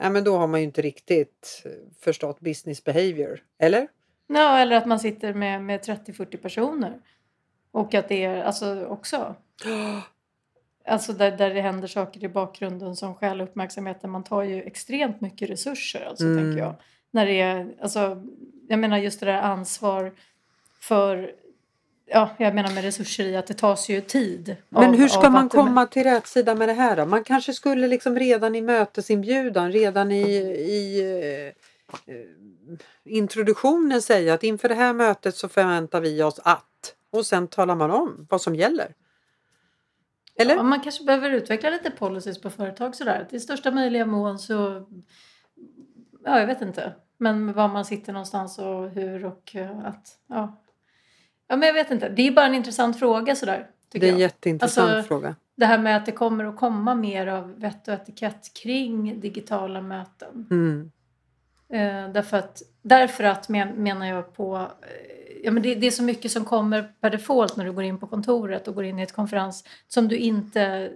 Ja, 0.00 0.10
men 0.10 0.24
då 0.24 0.36
har 0.36 0.46
man 0.46 0.60
ju 0.60 0.64
inte 0.64 0.82
riktigt 0.82 1.66
förstått 2.00 2.40
business 2.40 2.84
behavior. 2.84 3.40
Eller? 3.58 3.88
Ja, 4.26 4.58
eller 4.58 4.76
att 4.76 4.86
man 4.86 5.00
sitter 5.00 5.34
med, 5.34 5.62
med 5.62 5.80
30-40 5.80 6.36
personer. 6.36 7.00
Och 7.70 7.94
att 7.94 8.08
det 8.08 8.24
är 8.24 8.42
alltså 8.42 8.84
också 8.84 9.34
Alltså 10.84 11.12
där, 11.12 11.30
där 11.30 11.54
det 11.54 11.60
händer 11.60 11.88
saker 11.88 12.24
i 12.24 12.28
bakgrunden 12.28 12.96
som 12.96 13.14
stjäl 13.14 13.40
uppmärksamheten. 13.40 14.10
Man 14.10 14.24
tar 14.24 14.42
ju 14.42 14.62
extremt 14.62 15.20
mycket 15.20 15.50
resurser 15.50 16.04
alltså, 16.08 16.24
Mm. 16.24 16.36
tänker 16.44 16.62
jag. 16.62 16.74
När 17.10 17.26
det 17.26 17.40
är, 17.40 17.74
alltså, 17.82 18.22
jag 18.68 18.78
menar 18.78 18.98
just 18.98 19.20
det 19.20 19.26
där 19.26 19.40
ansvar 19.42 20.12
för, 20.80 21.32
ja, 22.06 22.30
jag 22.38 22.54
menar 22.54 22.72
med 22.74 22.84
resurser 22.84 23.24
i 23.26 23.36
att 23.36 23.46
det 23.46 23.54
tas 23.54 23.88
ju 23.88 24.00
tid. 24.00 24.56
Men 24.68 24.84
av- 24.90 24.96
hur 24.96 25.08
ska 25.08 25.30
man 25.30 25.48
komma 25.48 25.86
till 25.86 26.04
rätt 26.04 26.26
sida 26.26 26.54
med 26.54 26.68
det 26.68 26.72
här 26.72 26.96
då? 26.96 27.06
Man 27.06 27.24
kanske 27.24 27.52
skulle 27.52 27.86
liksom 27.88 28.18
redan 28.18 28.54
i 28.54 28.60
mötesinbjudan, 28.60 29.72
redan 29.72 30.10
i, 30.12 30.22
i 30.50 31.00
eh, 32.06 32.14
introduktionen 33.04 34.02
säga 34.02 34.34
att 34.34 34.42
inför 34.42 34.68
det 34.68 34.74
här 34.74 34.92
mötet 34.92 35.36
så 35.36 35.48
förväntar 35.48 36.00
vi 36.00 36.22
oss 36.22 36.40
att. 36.44 36.94
Och 37.12 37.26
sen 37.26 37.48
talar 37.48 37.74
man 37.74 37.90
om 37.90 38.26
vad 38.30 38.40
som 38.40 38.54
gäller. 38.54 38.94
Eller? 40.38 40.56
Ja, 40.56 40.62
man 40.62 40.80
kanske 40.80 41.04
behöver 41.04 41.30
utveckla 41.30 41.70
lite 41.70 41.90
policies 41.90 42.40
på 42.40 42.50
företag 42.50 42.94
sådär. 42.94 43.26
Till 43.30 43.40
största 43.40 43.70
möjliga 43.70 44.06
mån 44.06 44.38
så, 44.38 44.86
ja 46.24 46.40
jag 46.40 46.46
vet 46.46 46.62
inte. 46.62 46.92
Men 47.18 47.52
var 47.52 47.68
man 47.68 47.84
sitter 47.84 48.12
någonstans 48.12 48.58
och 48.58 48.90
hur 48.90 49.24
och 49.24 49.56
eh, 49.56 49.78
att, 49.84 50.18
ja. 50.28 50.62
Ja 51.48 51.56
men 51.56 51.66
jag 51.66 51.74
vet 51.74 51.90
inte. 51.90 52.08
Det 52.08 52.28
är 52.28 52.32
bara 52.32 52.46
en 52.46 52.54
intressant 52.54 52.98
fråga 52.98 53.36
sådär. 53.36 53.70
Tycker 53.90 54.06
det 54.06 54.10
är 54.10 54.12
en 54.12 54.20
jag. 54.20 54.26
jätteintressant 54.26 54.90
Alltså, 54.90 55.08
fråga. 55.08 55.36
Det 55.56 55.66
här 55.66 55.78
med 55.78 55.96
att 55.96 56.06
det 56.06 56.12
kommer 56.12 56.44
att 56.44 56.56
komma 56.56 56.94
mer 56.94 57.26
av 57.26 57.60
vett 57.60 57.88
och 57.88 57.94
etikett 57.94 58.54
kring 58.62 59.20
digitala 59.20 59.80
möten. 59.80 60.46
Mm. 60.50 60.90
Eh, 61.72 62.12
därför 62.12 62.36
att, 62.36 62.62
därför 62.82 63.24
att 63.24 63.48
menar 63.48 64.06
jag 64.06 64.36
på... 64.36 64.56
Eh, 64.56 65.42
ja, 65.44 65.50
men 65.50 65.62
det, 65.62 65.74
det 65.74 65.86
är 65.86 65.90
så 65.90 66.02
mycket 66.02 66.30
som 66.30 66.44
kommer 66.44 66.82
per 67.00 67.10
default 67.10 67.56
när 67.56 67.64
du 67.64 67.72
går 67.72 67.84
in 67.84 67.98
på 67.98 68.06
kontoret 68.06 68.68
och 68.68 68.74
går 68.74 68.84
in 68.84 68.98
i 68.98 69.02
ett 69.02 69.12
konferens 69.12 69.64
som 69.88 70.08
du 70.08 70.16
inte... 70.16 70.90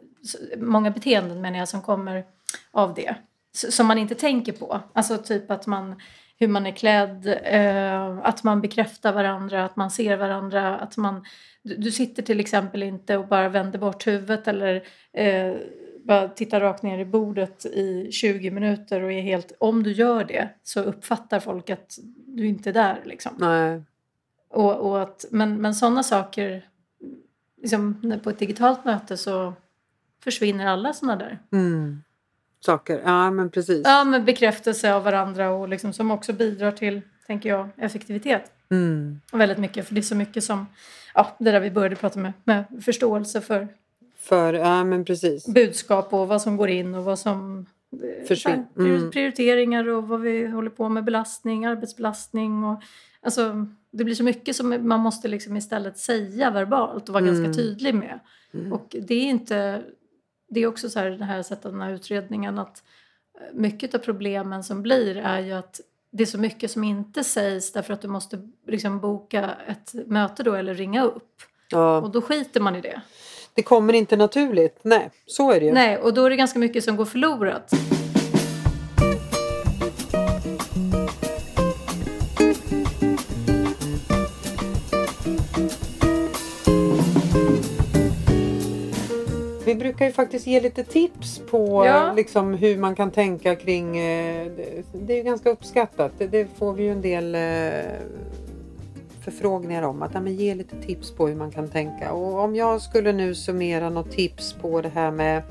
Många 0.57 0.90
beteenden 0.90 1.40
menar 1.40 1.59
jag 1.59 1.68
som 1.68 1.83
kommer 1.83 2.25
av 2.70 2.94
det. 2.94 3.14
Som 3.53 3.87
man 3.87 3.99
inte 3.99 4.14
tänker 4.14 4.53
på. 4.53 4.81
Alltså 4.92 5.18
typ 5.18 5.51
att 5.51 5.66
man... 5.66 6.01
Hur 6.38 6.49
man 6.49 6.66
är 6.66 6.70
klädd, 6.70 7.38
eh, 7.42 8.18
att 8.18 8.44
man 8.44 8.61
bekräftar 8.61 9.12
varandra, 9.12 9.64
att 9.64 9.77
man 9.77 9.90
ser 9.90 10.16
varandra, 10.16 10.79
att 10.79 10.97
man... 10.97 11.25
Du, 11.62 11.77
du 11.77 11.90
sitter 11.90 12.23
till 12.23 12.40
exempel 12.40 12.83
inte 12.83 13.16
och 13.16 13.29
bara 13.29 13.49
vänder 13.49 13.79
bort 13.79 14.07
huvudet 14.07 14.49
eller 14.49 14.83
eh, 15.12 15.55
bara 16.04 16.28
tittar 16.28 16.60
rakt 16.60 16.82
ner 16.82 16.98
i 16.98 17.04
bordet 17.04 17.66
i 17.66 18.12
20 18.12 18.50
minuter 18.50 19.02
och 19.02 19.12
är 19.12 19.20
helt... 19.20 19.52
Om 19.58 19.82
du 19.82 19.92
gör 19.92 20.24
det 20.24 20.48
så 20.62 20.80
uppfattar 20.80 21.40
folk 21.40 21.70
att 21.70 21.98
du 22.26 22.46
inte 22.46 22.70
är 22.70 22.74
där 22.74 23.00
liksom. 23.04 23.32
Nej. 23.38 23.82
Och, 24.48 24.76
och 24.76 25.02
att, 25.02 25.24
men, 25.30 25.62
men 25.62 25.74
sådana 25.74 26.02
saker, 26.02 26.68
liksom, 27.62 28.20
på 28.22 28.30
ett 28.30 28.38
digitalt 28.38 28.84
möte 28.84 29.16
så 29.16 29.52
försvinner 30.24 30.66
alla 30.66 30.92
sådana 30.92 31.16
där. 31.16 31.38
Mm. 31.52 32.02
Saker. 32.60 33.02
Ja 33.04 33.30
men 33.30 33.50
precis. 33.50 33.82
Ja, 33.84 34.04
men 34.04 34.24
bekräftelse 34.24 34.94
av 34.94 35.04
varandra 35.04 35.50
och 35.50 35.68
liksom, 35.68 35.92
som 35.92 36.10
också 36.10 36.32
bidrar 36.32 36.72
till, 36.72 37.00
tänker 37.26 37.48
jag, 37.48 37.68
effektivitet. 37.76 38.52
Mm. 38.70 39.20
Väldigt 39.32 39.58
mycket, 39.58 39.86
för 39.86 39.94
det 39.94 40.00
är 40.00 40.02
så 40.02 40.14
mycket 40.14 40.44
som, 40.44 40.66
ja, 41.14 41.36
det 41.38 41.50
där 41.50 41.60
vi 41.60 41.70
började 41.70 41.96
prata 41.96 42.18
med, 42.18 42.32
med 42.44 42.64
förståelse 42.84 43.40
för 43.40 43.68
För, 44.28 44.54
ja 44.54 44.84
men 44.84 45.04
precis. 45.04 45.46
budskap 45.48 46.12
och 46.12 46.28
vad 46.28 46.42
som 46.42 46.56
går 46.56 46.68
in 46.68 46.94
och 46.94 47.04
vad 47.04 47.18
som 47.18 47.66
eh, 47.92 48.26
Försvinn- 48.28 48.42
så 48.42 48.48
här, 48.48 48.66
prior- 48.74 48.96
mm. 48.98 49.10
prioriteringar 49.10 49.88
och 49.88 50.08
vad 50.08 50.20
vi 50.20 50.46
håller 50.46 50.70
på 50.70 50.88
med, 50.88 51.04
belastning, 51.04 51.64
arbetsbelastning 51.64 52.64
och 52.64 52.82
alltså 53.22 53.66
det 53.90 54.04
blir 54.04 54.14
så 54.14 54.24
mycket 54.24 54.56
som 54.56 54.88
man 54.88 55.00
måste 55.00 55.28
liksom 55.28 55.56
istället 55.56 55.98
säga 55.98 56.50
verbalt 56.50 57.08
och 57.08 57.12
vara 57.14 57.24
Mm. 57.24 57.42
ganska 57.42 57.62
tydlig 57.62 57.94
med. 57.94 58.20
Mm. 58.54 58.72
Och 58.72 58.96
det 59.00 59.14
är 59.14 59.24
inte, 59.30 59.82
det 60.48 60.60
är 60.60 60.66
också 60.66 60.88
så 60.90 60.98
här 60.98 61.10
det 61.10 61.24
här 61.24 61.42
sättet, 61.42 61.62
den 61.72 61.80
här 61.80 61.92
utredningen 61.92 62.58
att 62.58 62.82
eh, 63.40 63.54
mycket 63.54 63.94
av 63.94 63.98
problemen 63.98 64.64
som 64.64 64.82
blir 64.82 65.16
är 65.16 65.40
ju 65.40 65.52
att 65.52 65.80
det 66.10 66.22
är 66.22 66.26
så 66.26 66.38
mycket 66.38 66.70
som 66.70 66.84
inte 66.84 67.24
sägs 67.24 67.72
därför 67.72 67.92
att 67.94 68.00
du 68.00 68.08
måste 68.08 68.48
liksom 68.66 69.00
boka 69.00 69.50
ett 69.66 69.94
möte 70.06 70.42
då 70.42 70.54
eller 70.54 70.74
ringa 70.74 71.04
upp. 71.04 71.32
Ja. 71.70 72.00
Och 72.00 72.10
då 72.10 72.20
skiter 72.22 72.60
man 72.60 72.76
i 72.76 72.80
det. 72.80 73.00
Det 73.54 73.62
kommer 73.62 73.92
inte 73.92 74.16
naturligt. 74.16 74.78
Nej, 74.82 75.10
så 75.26 75.52
är 75.52 75.60
det 75.60 75.66
ju. 75.66 75.72
Nej, 75.72 75.98
och 75.98 76.14
då 76.14 76.24
är 76.24 76.30
det 76.30 76.36
ganska 76.36 76.58
mycket 76.58 76.84
som 76.84 76.96
går 76.96 77.04
förlorat. 77.04 77.70
Vi 89.66 89.74
brukar 89.74 90.04
ju 90.06 90.12
faktiskt 90.12 90.46
ge 90.46 90.60
lite 90.60 90.84
tips 90.84 91.38
på 91.50 91.86
Ja. 91.86 92.08
eh, 92.08 92.14
liksom, 92.14 92.54
hur 92.54 92.76
man 92.78 92.94
kan 92.94 93.10
tänka 93.10 93.56
kring... 93.56 93.96
eh, 93.98 94.46
det- 94.92 95.12
är 95.12 95.16
ju 95.16 95.22
ganska 95.22 95.50
uppskattat. 95.50 96.12
Det, 96.18 96.26
det 96.26 96.46
får 96.58 96.72
vi 96.72 96.82
ju 96.82 96.90
en 96.92 97.00
del 97.02 97.34
eh, 97.34 97.40
förfrågningar 99.24 99.82
om. 99.82 100.02
Att 100.02 100.14
ja, 100.14 100.20
men 100.20 100.34
ge 100.34 100.54
lite 100.54 100.76
tips 100.76 101.10
på 101.10 101.28
hur 101.28 101.37
man 101.37 101.50
kan 101.50 101.68
tänka. 101.68 102.12
Och 102.12 102.38
om 102.38 102.56
jag 102.56 102.82
skulle 102.82 103.12
nu 103.12 103.34
summera 103.34 103.90
något 103.90 104.10
tips 104.10 104.52
på 104.52 104.80
det 104.80 104.88
här 104.88 105.10
med 105.10 105.42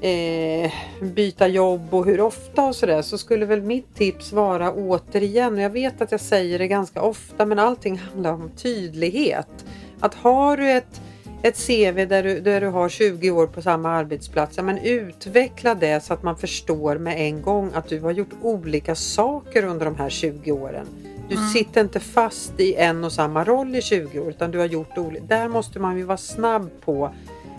eh, 0.00 0.72
byta 1.02 1.48
jobb 1.48 1.94
och 1.94 2.06
hur 2.06 2.20
ofta 2.20 2.64
och 2.64 2.76
sådär 2.76 3.02
så 3.02 3.18
skulle 3.18 3.46
väl 3.46 3.62
mitt 3.62 3.94
tips 3.94 4.32
vara 4.32 4.72
återigen, 4.72 5.54
och 5.54 5.60
jag 5.60 5.70
vet 5.70 6.00
att 6.00 6.12
jag 6.12 6.20
säger 6.20 6.58
det 6.58 6.68
ganska 6.68 7.02
ofta 7.02 7.46
men 7.46 7.58
allting 7.58 7.98
handlar 7.98 8.32
om 8.32 8.50
tydlighet. 8.56 9.64
Att 10.00 10.14
har 10.14 10.56
du 10.56 10.70
ett 10.70 11.00
ett 11.42 11.66
CV 11.66 12.06
där 12.06 12.22
du, 12.22 12.40
där 12.40 12.60
du 12.60 12.66
har 12.66 12.88
20 12.88 13.30
år 13.30 13.46
på 13.46 13.62
samma 13.62 13.90
arbetsplats, 13.90 14.56
ja, 14.56 14.62
men 14.62 14.78
utveckla 14.78 15.74
det 15.74 16.04
så 16.04 16.14
att 16.14 16.22
man 16.22 16.36
förstår 16.36 16.98
med 16.98 17.20
en 17.20 17.42
gång 17.42 17.70
att 17.74 17.88
du 17.88 18.00
har 18.00 18.10
gjort 18.10 18.34
olika 18.42 18.94
saker 18.94 19.64
under 19.64 19.84
de 19.84 19.96
här 19.96 20.10
20 20.10 20.52
åren. 20.52 20.86
Du 21.28 21.34
Mm. 21.34 21.48
sitter 21.48 21.80
inte 21.80 22.00
fast 22.00 22.60
i 22.60 22.74
en 22.74 23.04
och 23.04 23.12
samma 23.12 23.44
roll 23.44 23.76
i 23.76 23.82
20 23.82 24.20
år 24.20 24.28
utan 24.30 24.50
du 24.50 24.58
har 24.58 24.66
gjort 24.66 24.98
olika. 24.98 25.24
Där 25.26 25.48
måste 25.48 25.78
man 25.78 25.96
ju 25.96 26.02
vara 26.02 26.16
snabb 26.18 26.70
på 26.84 27.10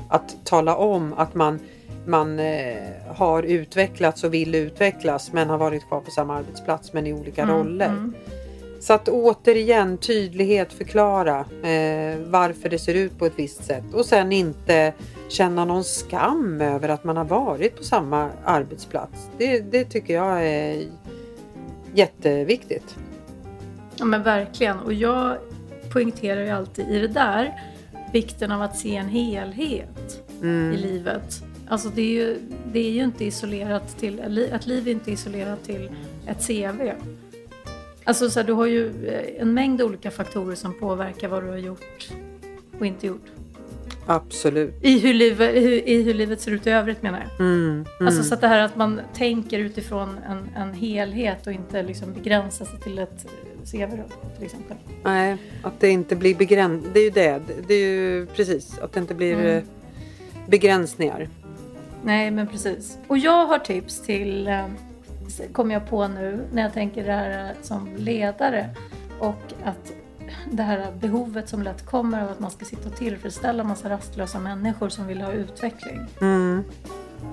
att 0.09 0.35
tala 0.43 0.75
om 0.75 1.13
att 1.17 1.35
man, 1.35 1.59
man 2.05 2.39
eh, 2.39 2.75
har 3.15 3.43
utvecklats 3.43 4.23
och 4.23 4.33
vill 4.33 4.55
utvecklas 4.55 5.33
men 5.33 5.49
har 5.49 5.57
varit 5.57 5.87
kvar 5.87 5.99
på 6.01 6.11
samma 6.11 6.35
arbetsplats 6.37 6.93
men 6.93 7.07
i 7.07 7.13
olika 7.13 7.41
Mm, 7.43 7.55
roller. 7.57 7.85
mm. 7.87 8.13
Så 8.79 8.93
att 8.93 9.09
återigen 9.09 9.97
tydlighet 9.97 10.73
förklara 10.73 11.39
eh, 11.39 12.17
varför 12.25 12.69
det 12.69 12.79
ser 12.79 12.93
ut 12.93 13.19
på 13.19 13.25
ett 13.25 13.33
visst 13.35 13.65
sätt 13.65 13.83
och 13.93 14.05
sen 14.05 14.31
inte 14.31 14.93
känna 15.29 15.65
någon 15.65 15.83
skam 15.83 16.61
över 16.61 16.89
att 16.89 17.03
man 17.03 17.17
har 17.17 17.25
varit 17.25 17.77
på 17.77 17.83
samma 17.83 18.29
arbetsplats. 18.45 19.29
Det, 19.37 19.59
det 19.59 19.83
tycker 19.85 20.13
jag 20.13 20.45
är 20.47 20.83
jätteviktigt. 21.93 22.95
Ja 23.99 24.05
men 24.05 24.23
verkligen 24.23 24.79
och 24.79 24.93
jag 24.93 25.37
poängterar 25.93 26.43
ju 26.43 26.49
alltid 26.49 26.89
i 26.89 26.99
det 26.99 27.07
där 27.07 27.61
vikten 28.13 28.51
av 28.51 28.61
att 28.61 28.77
se 28.77 28.95
en 28.95 29.07
helhet 29.07 30.23
Mm. 30.41 30.73
i 30.73 30.77
livet. 30.77 31.43
Alltså 31.67 31.89
det 31.89 32.01
är 32.01 32.25
ju, 32.25 32.37
det 32.71 32.79
är 32.79 32.91
ju 32.91 33.03
inte 33.03 33.25
isolerat 33.25 33.97
till, 33.97 34.19
ett 34.53 34.65
liv 34.67 34.87
är 34.87 34.91
inte 34.91 35.11
isolerat 35.11 35.63
till 35.63 35.89
ett 36.27 36.47
CV. 36.47 36.91
Alltså 38.03 38.29
så 38.29 38.39
här, 38.39 38.47
du 38.47 38.53
har 38.53 38.65
ju 38.65 39.07
eh, 39.07 39.41
en 39.41 39.53
mängd 39.53 39.81
olika 39.81 40.11
faktorer 40.11 40.55
som 40.55 40.79
påverkar 40.79 41.27
vad 41.27 41.43
du 41.43 41.47
har 41.49 41.57
gjort 41.57 42.09
och 42.79 42.85
inte 42.85 43.07
gjort. 43.07 43.25
Absolut. 44.05 44.73
I 44.81 44.99
hur, 44.99 45.13
livet, 45.13 45.55
i, 45.55 45.83
i 45.93 46.03
hur 46.03 46.13
livet 46.13 46.41
ser 46.41 46.51
ut 46.51 46.67
i 46.67 46.69
övrigt 46.69 47.01
menar 47.03 47.19
jag. 47.19 47.39
Mm. 47.39 47.69
Mm. 47.69 48.07
Alltså 48.07 48.23
så 48.23 48.33
att 48.33 48.41
det 48.41 48.47
här 48.47 48.59
att 48.59 48.75
man 48.75 49.01
tänker 49.13 49.59
utifrån 49.59 50.17
en, 50.29 50.49
en 50.55 50.73
helhet 50.73 51.47
och 51.47 51.53
inte 51.53 51.83
liksom 51.83 52.13
begränsar 52.13 52.65
sig 52.65 52.79
till 52.79 52.99
ett 52.99 53.25
CV 53.71 53.79
då, 53.97 54.03
till 54.35 54.45
exempel. 54.45 54.77
Nej, 55.03 55.37
att 55.63 55.79
det 55.79 55.89
inte 55.89 56.15
blir 56.15 56.35
begränsat. 56.35 56.93
Det 56.93 56.99
är 56.99 57.03
ju 57.03 57.09
det. 57.09 57.41
Det 57.67 57.73
är 57.73 57.87
ju 57.89 58.25
precis 58.25 58.79
att 58.79 58.93
det 58.93 58.99
inte 58.99 59.15
blir 59.15 59.33
Mm. 59.33 59.57
eh, 59.57 59.63
begränsningar. 60.47 61.29
Nej, 62.03 62.31
men 62.31 62.47
precis. 62.47 62.97
Och 63.07 63.17
jag 63.17 63.45
har 63.45 63.59
tips 63.59 64.01
till, 64.01 64.47
eh, 64.47 64.65
kommer 65.51 65.73
jag 65.73 65.89
på 65.89 66.07
nu, 66.07 66.39
när 66.51 66.61
jag 66.61 66.73
tänker 66.73 67.05
det 67.05 67.11
här 67.13 67.45
eh, 67.49 67.55
som 67.61 67.95
ledare 67.95 68.69
och 69.19 69.53
att 69.63 69.93
det 70.51 70.63
här 70.63 70.91
behovet 70.99 71.49
som 71.49 71.63
lätt 71.63 71.85
kommer 71.85 72.23
av 72.23 72.29
att 72.29 72.39
man 72.39 72.51
ska 72.51 72.65
sitta 72.65 72.89
och 72.89 72.95
tillfredsställa 72.95 73.63
massa 73.63 73.89
rastlösa 73.89 74.39
människor 74.39 74.89
som 74.89 75.07
vill 75.07 75.21
ha 75.21 75.31
utveckling. 75.31 75.99
Mm. 76.21 76.63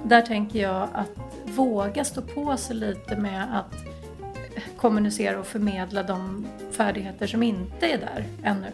Där 0.04 0.22
tänker 0.22 0.58
jag 0.62 0.88
att 0.92 1.10
våga 1.44 2.04
stå 2.04 2.22
på 2.22 2.56
sig 2.56 2.76
lite 2.76 3.16
med 3.16 3.58
att 3.58 3.74
kommunicera 4.76 5.40
och 5.40 5.46
förmedla 5.46 6.02
de 6.02 6.46
färdigheter 6.70 7.26
som 7.26 7.42
inte 7.42 7.86
är 7.86 7.98
där 7.98 8.24
ännu. 8.44 8.66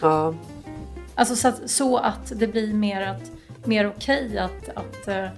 Ja. 0.00 0.34
Alltså 1.14 1.36
så 1.36 1.48
att, 1.48 1.70
så 1.70 1.96
att 1.96 2.32
det 2.36 2.46
blir 2.46 2.74
mer, 2.74 3.02
att, 3.02 3.30
mer 3.64 3.86
okej 3.86 4.38
att, 4.38 4.68
att, 4.74 5.08
eh, 5.08 5.28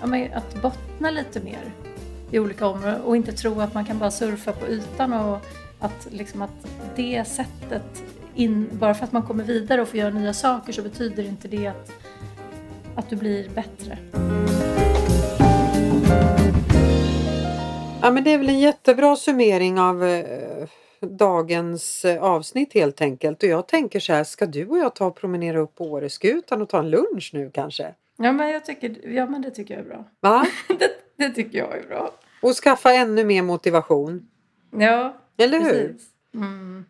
ja, 0.00 0.28
att 0.34 0.62
bottna 0.62 1.10
lite 1.10 1.40
mer 1.40 1.72
i 2.30 2.38
olika 2.38 2.66
områden 2.66 3.00
och 3.00 3.16
inte 3.16 3.32
tro 3.32 3.60
att 3.60 3.74
man 3.74 3.84
kan 3.84 3.98
bara 3.98 4.10
surfa 4.10 4.52
på 4.52 4.66
ytan 4.66 5.12
och 5.12 5.38
att, 5.78 6.08
liksom 6.10 6.42
att 6.42 6.66
det 6.96 7.24
sättet, 7.24 8.02
in, 8.34 8.68
bara 8.72 8.94
för 8.94 9.04
att 9.04 9.12
man 9.12 9.22
kommer 9.22 9.44
vidare 9.44 9.82
och 9.82 9.88
får 9.88 9.98
göra 9.98 10.10
nya 10.10 10.34
saker 10.34 10.72
så 10.72 10.82
betyder 10.82 11.22
inte 11.22 11.48
det 11.48 11.66
att, 11.66 11.92
att 12.94 13.10
du 13.10 13.16
blir 13.16 13.48
bättre. 13.48 13.98
Ja, 18.02 18.10
men 18.10 18.24
det 18.24 18.30
är 18.30 18.38
väl 18.38 18.48
en 18.48 18.60
jättebra 18.60 19.16
summering 19.16 19.80
av 19.80 20.04
eh, 20.04 20.68
dagens 21.00 22.04
eh, 22.04 22.22
avsnitt 22.22 22.74
helt 22.74 23.00
enkelt. 23.00 23.42
Och 23.42 23.48
jag 23.48 23.68
tänker 23.68 24.00
så 24.00 24.12
här, 24.12 24.24
ska 24.24 24.46
du 24.46 24.66
och 24.66 24.78
jag 24.78 24.94
ta 24.94 25.06
och 25.06 25.16
promenera 25.16 25.58
upp 25.58 25.74
på 25.74 25.84
Åreskutan 25.84 26.62
och 26.62 26.68
ta 26.68 26.78
en 26.78 26.90
lunch 26.90 27.30
nu 27.32 27.50
kanske? 27.54 27.94
Ja 28.16 28.32
men, 28.32 28.50
jag 28.50 28.64
tycker, 28.64 29.08
ja, 29.08 29.26
men 29.26 29.42
det 29.42 29.50
tycker 29.50 29.74
jag 29.74 29.84
är 29.84 29.88
bra. 29.88 30.04
Va? 30.20 30.46
Det, 30.78 30.90
det 31.16 31.30
tycker 31.30 31.58
jag 31.58 31.78
är 31.78 31.88
bra. 31.88 32.10
Och 32.42 32.52
skaffa 32.52 32.92
ännu 32.92 33.24
mer 33.24 33.42
motivation. 33.42 34.28
Ja, 34.70 35.16
Eller 35.38 35.60
hur? 35.60 35.70
precis. 35.88 36.08
Mm. 36.34 36.84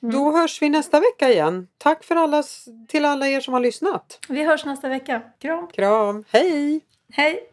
Då 0.00 0.30
hörs 0.30 0.62
vi 0.62 0.68
nästa 0.68 1.00
vecka 1.00 1.30
igen. 1.30 1.68
Tack 1.78 2.04
för 2.04 2.16
alla, 2.16 2.42
till 2.88 3.04
alla 3.04 3.28
er 3.28 3.40
som 3.40 3.54
har 3.54 3.60
lyssnat. 3.60 4.18
Vi 4.28 4.44
hörs 4.44 4.64
nästa 4.64 4.88
vecka. 4.88 5.22
Kram! 5.38 5.66
Kram, 5.66 6.24
hej! 6.30 6.80
Hej! 7.12 7.52